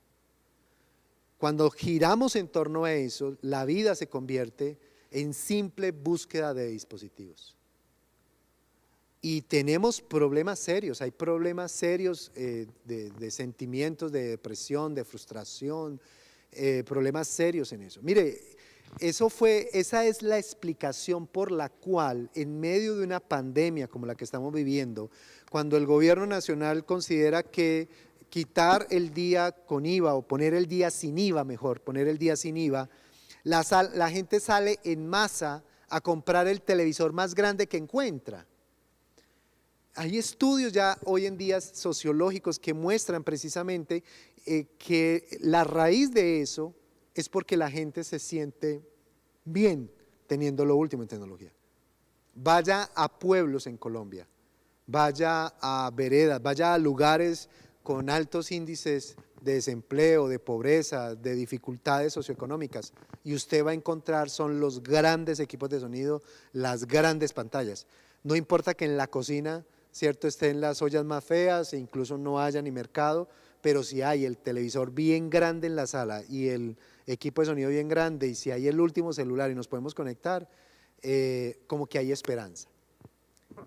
[1.38, 4.80] Cuando giramos en torno a eso, la vida se convierte
[5.12, 7.56] en simple búsqueda de dispositivos.
[9.22, 16.02] Y tenemos problemas serios, hay problemas serios eh, de, sentimientos de depresión, de frustración,
[16.52, 18.02] eh, problemas serios en eso.
[18.02, 18.53] Mire,
[19.00, 24.06] eso fue, esa es la explicación por la cual en medio de una pandemia como
[24.06, 25.10] la que estamos viviendo,
[25.50, 27.90] cuando el gobierno nacional considera que
[28.30, 32.36] quitar el día con IVA o poner el día sin IVA, mejor, poner el día
[32.36, 32.90] sin IVA,
[33.44, 38.48] la, gente sale en masa a comprar el televisor más grande que encuentra.
[39.96, 44.04] Hay estudios ya hoy en día sociológicos que muestran precisamente
[44.46, 46.74] eh, que la raíz de eso
[47.14, 48.82] es porque la gente se siente
[49.46, 49.92] bien
[50.28, 51.52] teniendo lo último en tecnología.
[52.36, 54.28] Vaya a pueblos en Colombia,
[54.88, 57.50] vaya a veredas, vaya a lugares
[57.84, 62.94] con altos índices de desempleo, de pobreza, de dificultades socioeconómicas.
[63.24, 66.22] Y usted va a encontrar, son los grandes equipos de sonido,
[66.54, 67.86] las grandes pantallas.
[68.24, 72.40] No importa que en la cocina, ¿cierto?, estén las ollas más feas e incluso no
[72.40, 73.28] haya ni mercado,
[73.62, 77.70] pero si hay el televisor bien grande en la sala y el equipo de sonido
[77.70, 80.50] bien grande y si hay el último celular y nos podemos conectar,
[81.02, 82.70] eh, como que hay esperanza.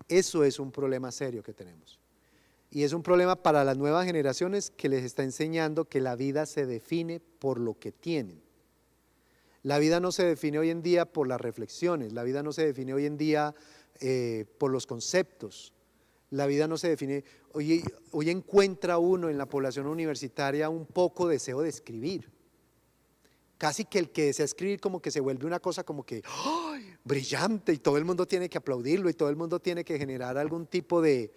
[0.07, 1.99] Eso es un problema serio que tenemos.
[2.69, 6.45] Y es un problema para las nuevas generaciones que les está enseñando que la vida
[6.45, 8.41] se define por lo que tienen.
[9.63, 12.65] La vida no se define hoy en día por las reflexiones, la vida no se
[12.65, 13.53] define hoy en día
[13.99, 15.73] eh, por los conceptos,
[16.29, 17.23] la vida no se define,
[17.53, 22.29] hoy, hoy encuentra uno en la población universitaria un poco deseo de escribir.
[23.57, 26.21] Casi que el que desea escribir como que se vuelve una cosa como que
[27.03, 30.37] brillante y todo el mundo tiene que aplaudirlo y todo el mundo tiene que generar
[30.37, 31.31] algún tipo de,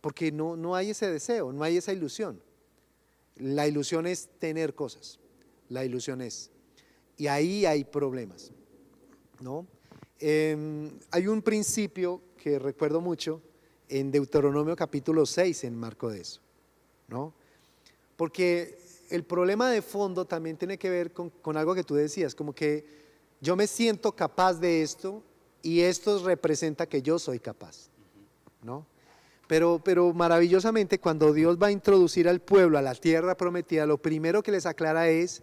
[0.00, 2.40] porque no, no hay ese deseo, no hay esa ilusión.
[3.36, 5.18] La ilusión es tener cosas,
[5.68, 6.50] la ilusión es.
[7.18, 8.52] Y ahí hay problemas,
[9.40, 9.66] ¿no?
[10.18, 13.42] Em, hay un principio que recuerdo mucho
[13.88, 16.40] en Deuteronomio capítulo 6 en marco de eso,
[17.08, 17.34] ¿no?
[18.16, 18.78] Porque
[19.10, 22.84] el problema de fondo también tiene que ver con, algo que tú decías, como que
[23.40, 25.22] yo me siento capaz de esto
[25.62, 27.88] y esto representa que yo soy capaz,
[28.62, 28.86] ¿no?
[29.46, 33.98] Pero, pero maravillosamente cuando Dios va a introducir al pueblo a la tierra prometida, lo
[33.98, 35.42] primero que les aclara es,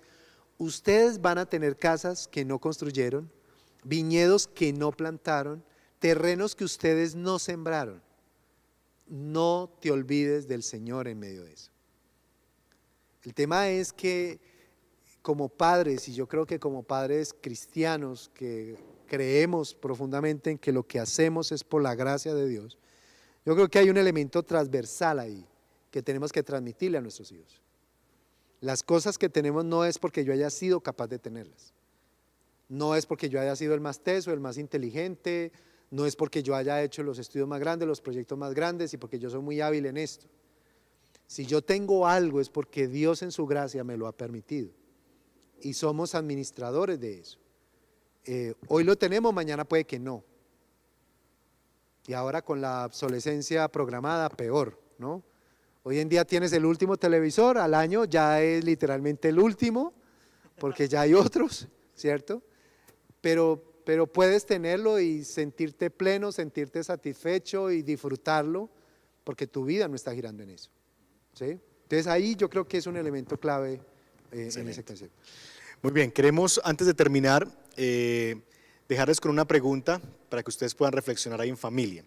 [0.57, 3.32] ustedes van a tener casas que no construyeron,
[3.84, 5.64] viñedos que no plantaron,
[5.99, 8.01] terrenos que ustedes no sembraron.
[9.07, 11.72] No te olvides del Señor en medio de eso.
[13.24, 14.40] El tema es que
[15.22, 20.86] como padres, y yo creo que como padres cristianos que creemos profundamente en que lo
[20.86, 22.78] que hacemos es por la gracia de Dios,
[23.46, 25.46] yo creo que hay un elemento transversal ahí
[25.92, 27.62] que tenemos que transmitirle a nuestros hijos.
[28.60, 31.74] Las cosas que tenemos no es porque yo haya sido capaz de tenerlas.
[32.68, 35.52] No es porque yo haya sido el más teso, el más inteligente,
[35.92, 38.98] no es porque yo haya hecho los estudios más grandes, los proyectos más grandes y
[38.98, 40.28] porque yo soy muy hábil en esto.
[41.28, 44.72] Si yo tengo algo es porque Dios en su gracia me lo ha permitido.
[45.62, 47.40] Y somos administradores de eso.
[48.26, 50.24] Eh, hoy lo tenemos, mañana puede que no.
[52.06, 55.24] Y ahora con la obsolescencia programada, peor, ¿no?
[55.84, 59.94] Hoy en día tienes el último televisor, al año ya es literalmente el último,
[60.58, 62.42] porque ya hay otros, ¿cierto?
[63.20, 68.70] Pero, pero puedes tenerlo y sentirte pleno, sentirte satisfecho y disfrutarlo,
[69.24, 70.73] porque tu vida no está girando en eso.
[71.34, 71.60] ¿Sí?
[71.84, 73.80] Entonces ahí yo creo que es un elemento clave
[74.32, 75.16] eh, en ese concepto.
[75.82, 78.42] Muy bien, queremos antes de terminar eh,
[78.88, 82.04] dejarles con una pregunta para que ustedes puedan reflexionar ahí en familia.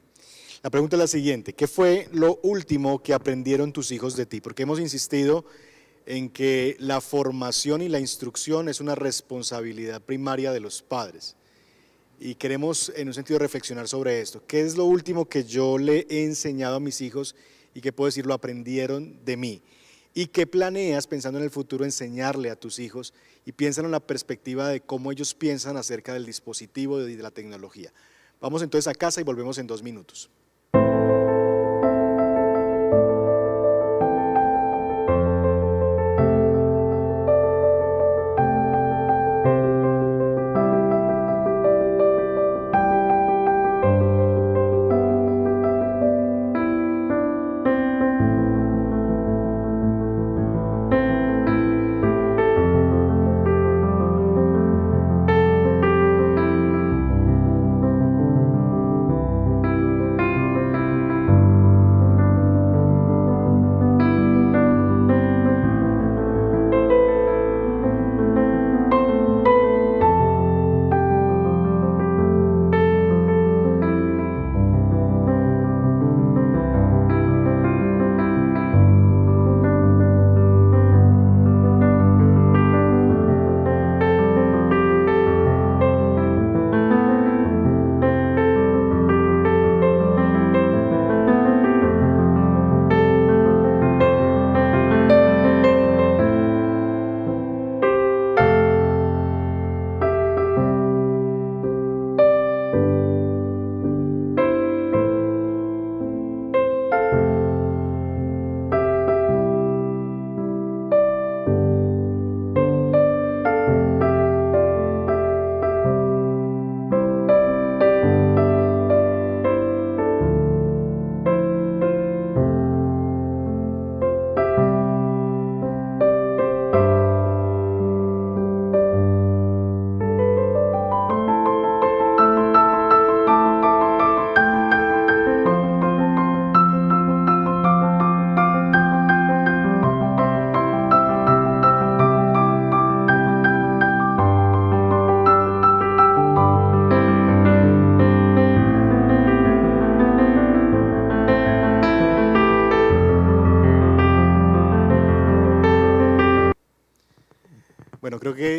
[0.63, 4.41] La pregunta es la siguiente, ¿qué fue lo último que aprendieron tus hijos de ti?
[4.41, 5.45] Porque hemos insistido
[6.07, 11.37] en que la formación y la instrucción es una responsabilidad primaria de los padres.
[12.19, 14.43] Y queremos en un sentido reflexionar sobre esto.
[14.47, 17.35] ¿Qué es lo último que yo le he enseñado a mis hijos
[17.77, 19.63] y que puedo decir lo aprendieron de mí?
[20.15, 23.13] ¿Y qué planeas pensando en el futuro enseñarle a tus hijos?
[23.45, 27.31] Y piensan en la perspectiva de cómo ellos piensan acerca del dispositivo y de la
[27.31, 27.93] tecnología.
[28.41, 30.31] Vamos entonces a casa y volvemos en dos minutos.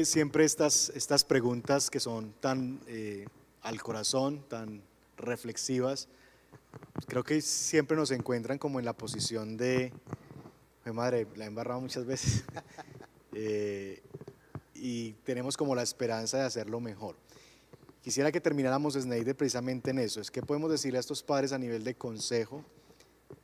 [0.08, 3.28] Siempre estas, estas preguntas que son tan eh,
[3.62, 4.82] al corazón, tan
[5.18, 6.08] reflexivas,
[7.08, 9.92] creo que siempre nos encuentran como en la posición de,
[10.86, 12.46] mi madre, la he embarrado muchas veces,
[13.34, 14.02] eh,
[14.74, 17.16] y tenemos como la esperanza de hacerlo mejor.
[18.02, 20.22] Quisiera que termináramos, Sneide, precisamente en eso.
[20.22, 22.64] Es que podemos decirle a estos padres a nivel de consejo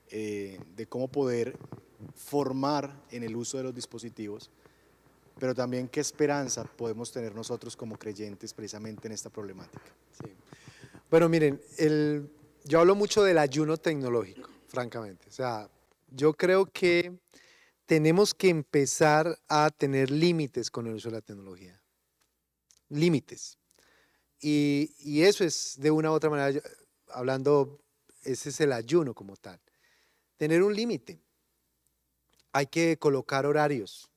[0.10, 1.58] eh, de cómo poder
[2.16, 4.52] formar en el uso de los dispositivos,
[5.40, 9.94] pero también qué esperanza podemos tener nosotros como creyentes precisamente en esta problemática.
[11.10, 11.62] Bueno, miren,
[12.64, 15.30] yo hablo mucho del ayuno tecnológico, francamente.
[15.30, 15.70] O sea,
[16.10, 17.20] yo creo que
[17.86, 21.80] tenemos que empezar a tener límites con el uso de la tecnología.
[22.90, 23.58] Límites.
[24.40, 26.62] Y, y, eso es, de una u otra manera,
[27.10, 27.80] hablando,
[28.24, 29.60] ese es el ayuno como tal.
[30.38, 31.20] Tener un límite.
[32.52, 34.13] Hay que colocar horarios.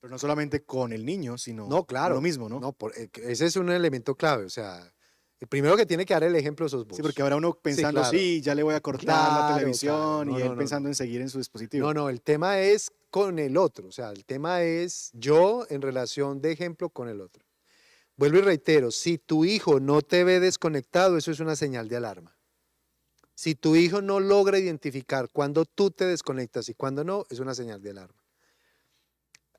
[0.00, 2.58] Pero no solamente con el niño, sino no, claro, lo mismo, ¿no?
[2.58, 4.44] No, eh, ese es un elemento clave.
[4.44, 4.90] O sea,
[5.38, 6.96] el primero que tiene que dar el ejemplo sos vos.
[6.96, 10.56] Sí, porque habrá uno pensando, sí, ya le voy a cortar la televisión y él
[10.56, 11.86] pensando en seguir en su dispositivo.
[11.86, 13.88] No, no, el tema es con el otro.
[13.88, 17.44] O sea, el tema es yo en relación de ejemplo con el otro.
[18.16, 21.96] Vuelvo y reitero, si tu hijo no te ve desconectado, eso es una señal de
[21.96, 22.36] alarma.
[23.34, 27.54] Si tu hijo no logra identificar cuando tú te desconectas y cuando no, es una
[27.54, 28.19] señal de alarma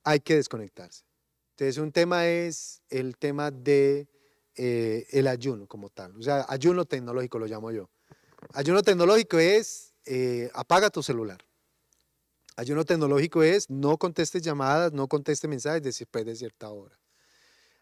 [0.04, 1.04] hay que desconectarse.
[1.52, 4.08] Entonces, un tema es el tema de
[4.56, 6.16] eh, el ayuno como tal.
[6.18, 7.90] O sea, ayuno tecnológico lo llamo yo.
[8.54, 11.46] Ayuno tecnológico es eh, apaga tu celular.
[12.56, 17.00] Ayuno tecnológico es no contestes llamadas, no contestes mensajes después de cierta hora.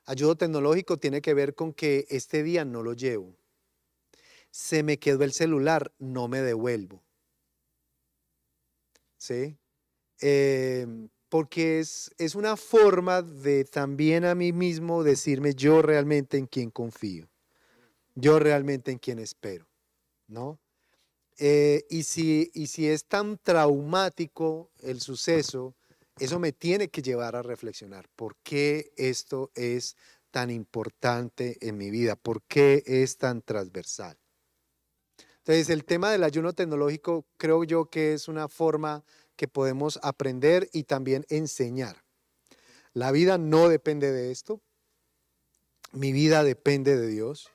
[0.05, 3.35] Ayuno tecnológico tiene que ver con que este día no lo llevo.
[4.51, 7.03] Se me quedó el celular, no me devuelvo.
[9.17, 9.57] ¿Sí?
[10.21, 10.87] Eh,
[11.29, 16.71] porque es, es una forma de también a mí mismo decirme yo realmente en quién
[16.71, 17.29] confío,
[18.15, 19.67] yo realmente en quién espero,
[20.27, 20.59] ¿no?
[21.37, 25.75] Eh, y, si, y si es tan traumático el suceso,
[26.19, 29.95] eso me tiene que llevar a reflexionar por qué esto es
[30.31, 34.17] tan importante en mi vida, por qué es tan transversal.
[35.37, 39.03] Entonces, el tema del ayuno tecnológico creo yo que es una forma
[39.39, 42.03] que podemos aprender y también enseñar.
[42.91, 44.59] La vida no depende de esto.
[45.93, 47.49] Mi vida depende de Dios.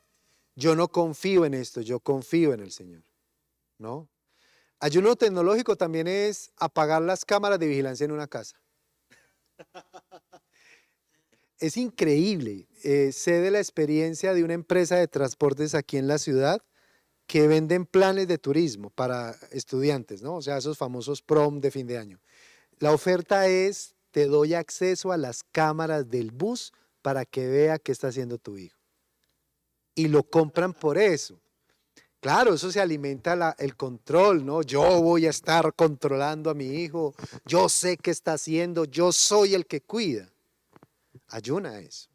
[0.57, 3.03] Yo no confío en esto, yo confío en el Señor.
[3.76, 4.09] ¿No?
[4.80, 8.59] Ayuno tecnológico también es apagar las cámaras de vigilancia en una casa.
[11.59, 12.66] Es increíble.
[12.82, 16.62] Eh, sé de la experiencia de una empresa de transportes aquí en la ciudad
[17.27, 20.37] que venden planes de turismo para estudiantes, ¿no?
[20.37, 22.20] O sea, esos famosos prom de fin de año.
[22.79, 26.72] La oferta es, te doy acceso a las cámaras del bus
[27.03, 28.79] para que vea qué está haciendo tu hijo.
[29.95, 31.41] Y lo compran por eso.
[32.20, 34.62] Claro, eso se alimenta el control, ¿no?
[34.62, 37.14] Yo voy a estar controlando a mi hijo,
[37.45, 40.33] yo sé qué está haciendo, yo soy el que cuida.
[41.29, 42.09] Ayuna eso.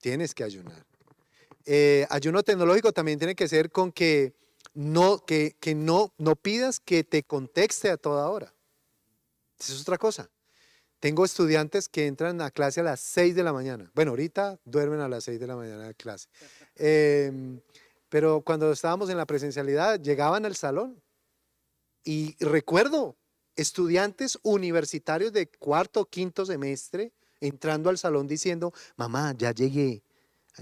[0.00, 0.87] Tienes que ayunar.
[1.70, 4.32] Eh, ayuno tecnológico también tiene que ser con que
[4.72, 8.54] no, que, que no, no pidas que te contexte a toda hora.
[9.58, 10.30] Esa es otra cosa.
[10.98, 13.90] Tengo estudiantes que entran a clase a las 6 de la mañana.
[13.94, 16.30] Bueno, ahorita duermen a las 6 de la mañana de clase.
[16.74, 17.60] Em,
[18.08, 21.02] pero cuando estábamos en la presencialidad, llegaban al salón.
[22.02, 23.18] Y recuerdo
[23.56, 30.02] estudiantes universitarios de cuarto o quinto semestre entrando al salón diciendo, mamá, ya llegué,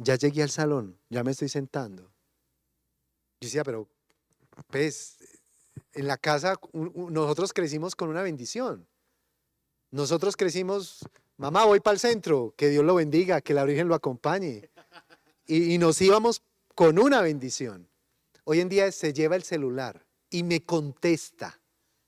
[0.03, 2.03] ya llegué al salón, ya me estoy sentando.
[3.40, 3.88] Yo decía, pero,
[4.68, 5.16] pues,
[5.92, 8.86] en la casa nosotros crecimos con una bendición.
[9.90, 13.94] Nosotros crecimos, mamá, voy para el centro, que Dios lo bendiga, que la Virgen lo
[13.94, 14.70] acompañe.
[15.47, 16.42] Y, nos íbamos
[16.74, 17.88] con una bendición.
[18.44, 21.61] Hoy en día se lleva el celular y me contesta,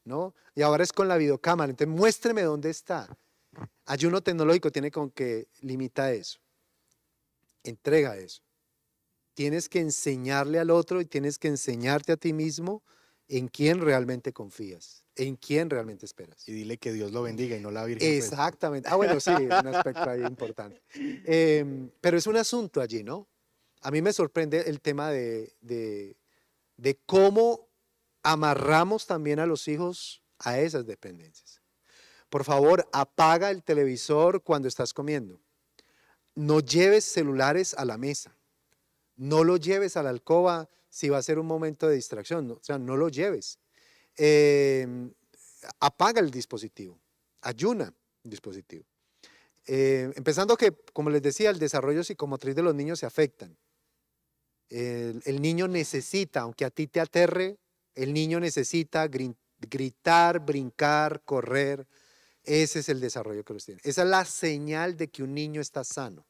[0.05, 0.35] ¿no?
[0.55, 3.17] Y ahora es con la videocámara, entonces muéstreme dónde está.
[3.87, 6.41] Ayuno tecnológico tiene con que limita eso
[7.69, 8.43] entrega eso.
[9.35, 12.83] Tienes que enseñarle al otro y tienes que enseñarte a ti mismo
[13.29, 16.49] en quién realmente confías, en quién realmente esperas.
[16.49, 18.09] Y dile que Dios lo bendiga y no la Virgen.
[18.09, 18.25] Pues.
[18.25, 18.89] Exactamente.
[18.91, 20.83] Ah, bueno, sí, un aspecto ahí importante.
[21.25, 23.29] Em, pero es un asunto allí, ¿no?
[23.83, 26.17] A mí me sorprende el tema de, de,
[26.77, 27.69] de cómo
[28.23, 31.63] amarramos también a los hijos a esas dependencias.
[32.29, 35.41] Por favor, apaga el televisor cuando estás comiendo.
[36.39, 38.33] No lleves celulares a la mesa.
[39.17, 42.49] No lo lleves a la alcoba si va a ser un momento de distracción.
[42.53, 43.59] O sea, no lo lleves.
[44.17, 45.13] Em,
[45.81, 46.97] apaga el dispositivo.
[47.41, 48.85] Ayuna el dispositivo.
[49.67, 53.59] Eh, empezando que, como les decía, el desarrollo psicomotriz de los niños se afectan.
[54.69, 57.59] El, el niño necesita, aunque a ti te aterre,
[57.97, 61.85] el niño necesita gritar, brincar, correr.
[62.45, 63.81] Ese es el desarrollo que los tiene.
[63.83, 66.28] Esa es la señal de que un niño está sano.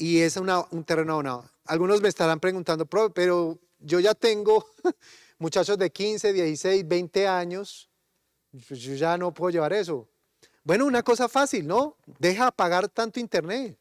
[0.00, 1.44] Y es una, un terreno abonado.
[1.66, 4.64] Algunos me estarán preguntando, pero yo ya tengo
[5.38, 7.90] muchachos de 15, 16, 20 años,
[8.66, 10.08] pues yo ya no puedo llevar eso.
[10.64, 11.98] Bueno, una cosa fácil, ¿no?
[12.18, 13.76] Deja pagar tanto internet.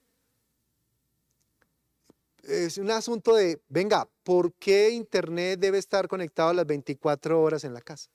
[2.43, 7.63] Es un asunto de, venga, ¿por qué internet debe estar conectado a las 24 horas
[7.63, 8.09] en la casa?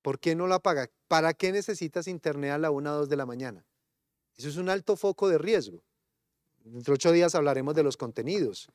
[0.00, 0.88] ¿Por qué no la paga?
[1.08, 3.64] ¿Para qué necesitas internet a la 1 o 2 de la mañana?
[4.40, 5.82] Eso es un alto foco de riesgo.
[6.64, 8.68] Dentro de ocho días hablaremos de los contenidos.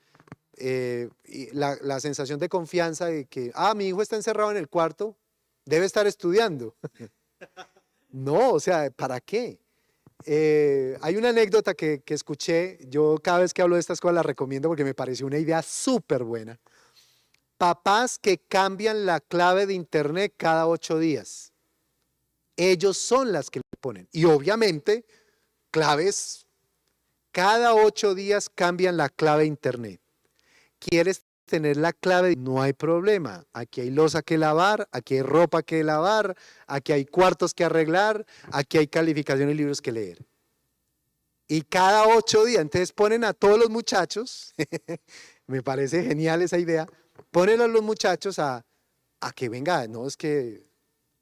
[0.57, 1.09] Eh,
[1.53, 5.17] la, la, sensación de confianza de que, ah, mi hijo está encerrado en el cuarto,
[5.65, 6.75] debe estar estudiando.
[8.11, 9.59] No, o sea, ¿para qué?
[10.25, 14.23] Eh, hay una anécdota que, escuché, yo cada vez que hablo de estas cosas la
[14.23, 16.57] recomiendo porque me pareció una idea súper buena.
[17.57, 21.51] Papás que cambian la clave de internet cada ocho días.
[22.55, 24.07] Ellos son las que le ponen.
[24.13, 25.05] Y obviamente,
[25.75, 26.47] claves,
[27.33, 29.99] cada ocho días cambian la clave internet.
[30.79, 33.45] ¿Quieres tener la clave, no hay problema.
[33.51, 38.25] Aquí hay losa que lavar, aquí hay ropa que lavar, aquí hay cuartos que arreglar,
[38.53, 40.25] aquí hay calificaciones y libros que leer.
[41.49, 44.53] Y cada ocho días, entonces ponen a todos los muchachos,
[45.47, 46.87] me parece genial esa idea,
[47.31, 48.65] ponen a los muchachos a,
[49.19, 50.65] a que venga, no es que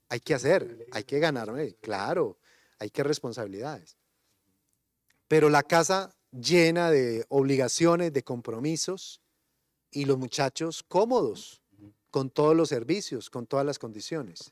[0.10, 2.38] hay que hacer, hay que ganarme, claro,
[2.78, 3.98] hay que responsabilidades.
[5.34, 9.20] Pero la casa llena de obligaciones, de compromisos,
[9.90, 11.64] y los muchachos cómodos
[12.12, 14.52] con todos los servicios, con todas las condiciones.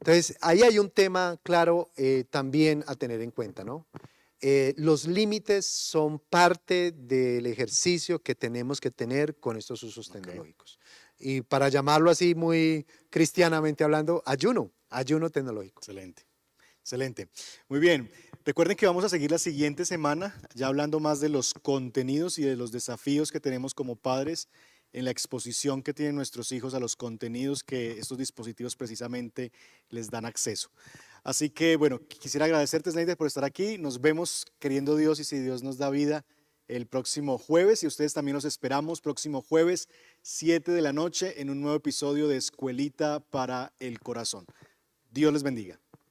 [0.00, 3.86] Entonces, ahí hay un tema claro eh, también a tener en cuenta, ¿no?
[4.40, 10.78] Eh, los límites son parte del ejercicio que tenemos que tener con estos usos tecnológicos.
[11.18, 15.80] Y para llamarlo así muy cristianamente hablando, ayuno, ayuno tecnológico.
[15.80, 16.22] Excelente,
[16.86, 17.28] excelente.
[17.68, 18.08] Muy bien.
[18.44, 22.42] Recuerden que vamos a seguir la siguiente semana, ya hablando más de los contenidos y
[22.42, 24.48] de los desafíos que tenemos como padres
[24.92, 29.50] en la exposición que tienen nuestros hijos a los contenidos que estos dispositivos precisamente
[29.88, 30.70] les dan acceso.
[31.24, 33.78] Así que, bueno, quisiera agradecerte, Snyder, por estar aquí.
[33.78, 36.24] Nos vemos, queriendo Dios, y si Dios nos da vida,
[36.68, 37.82] el próximo jueves.
[37.82, 39.88] Y ustedes también los esperamos, próximo jueves,
[40.22, 44.46] 7 de la noche, en un nuevo episodio de Escuelita para el Corazón.
[45.10, 45.80] Dios les bendiga.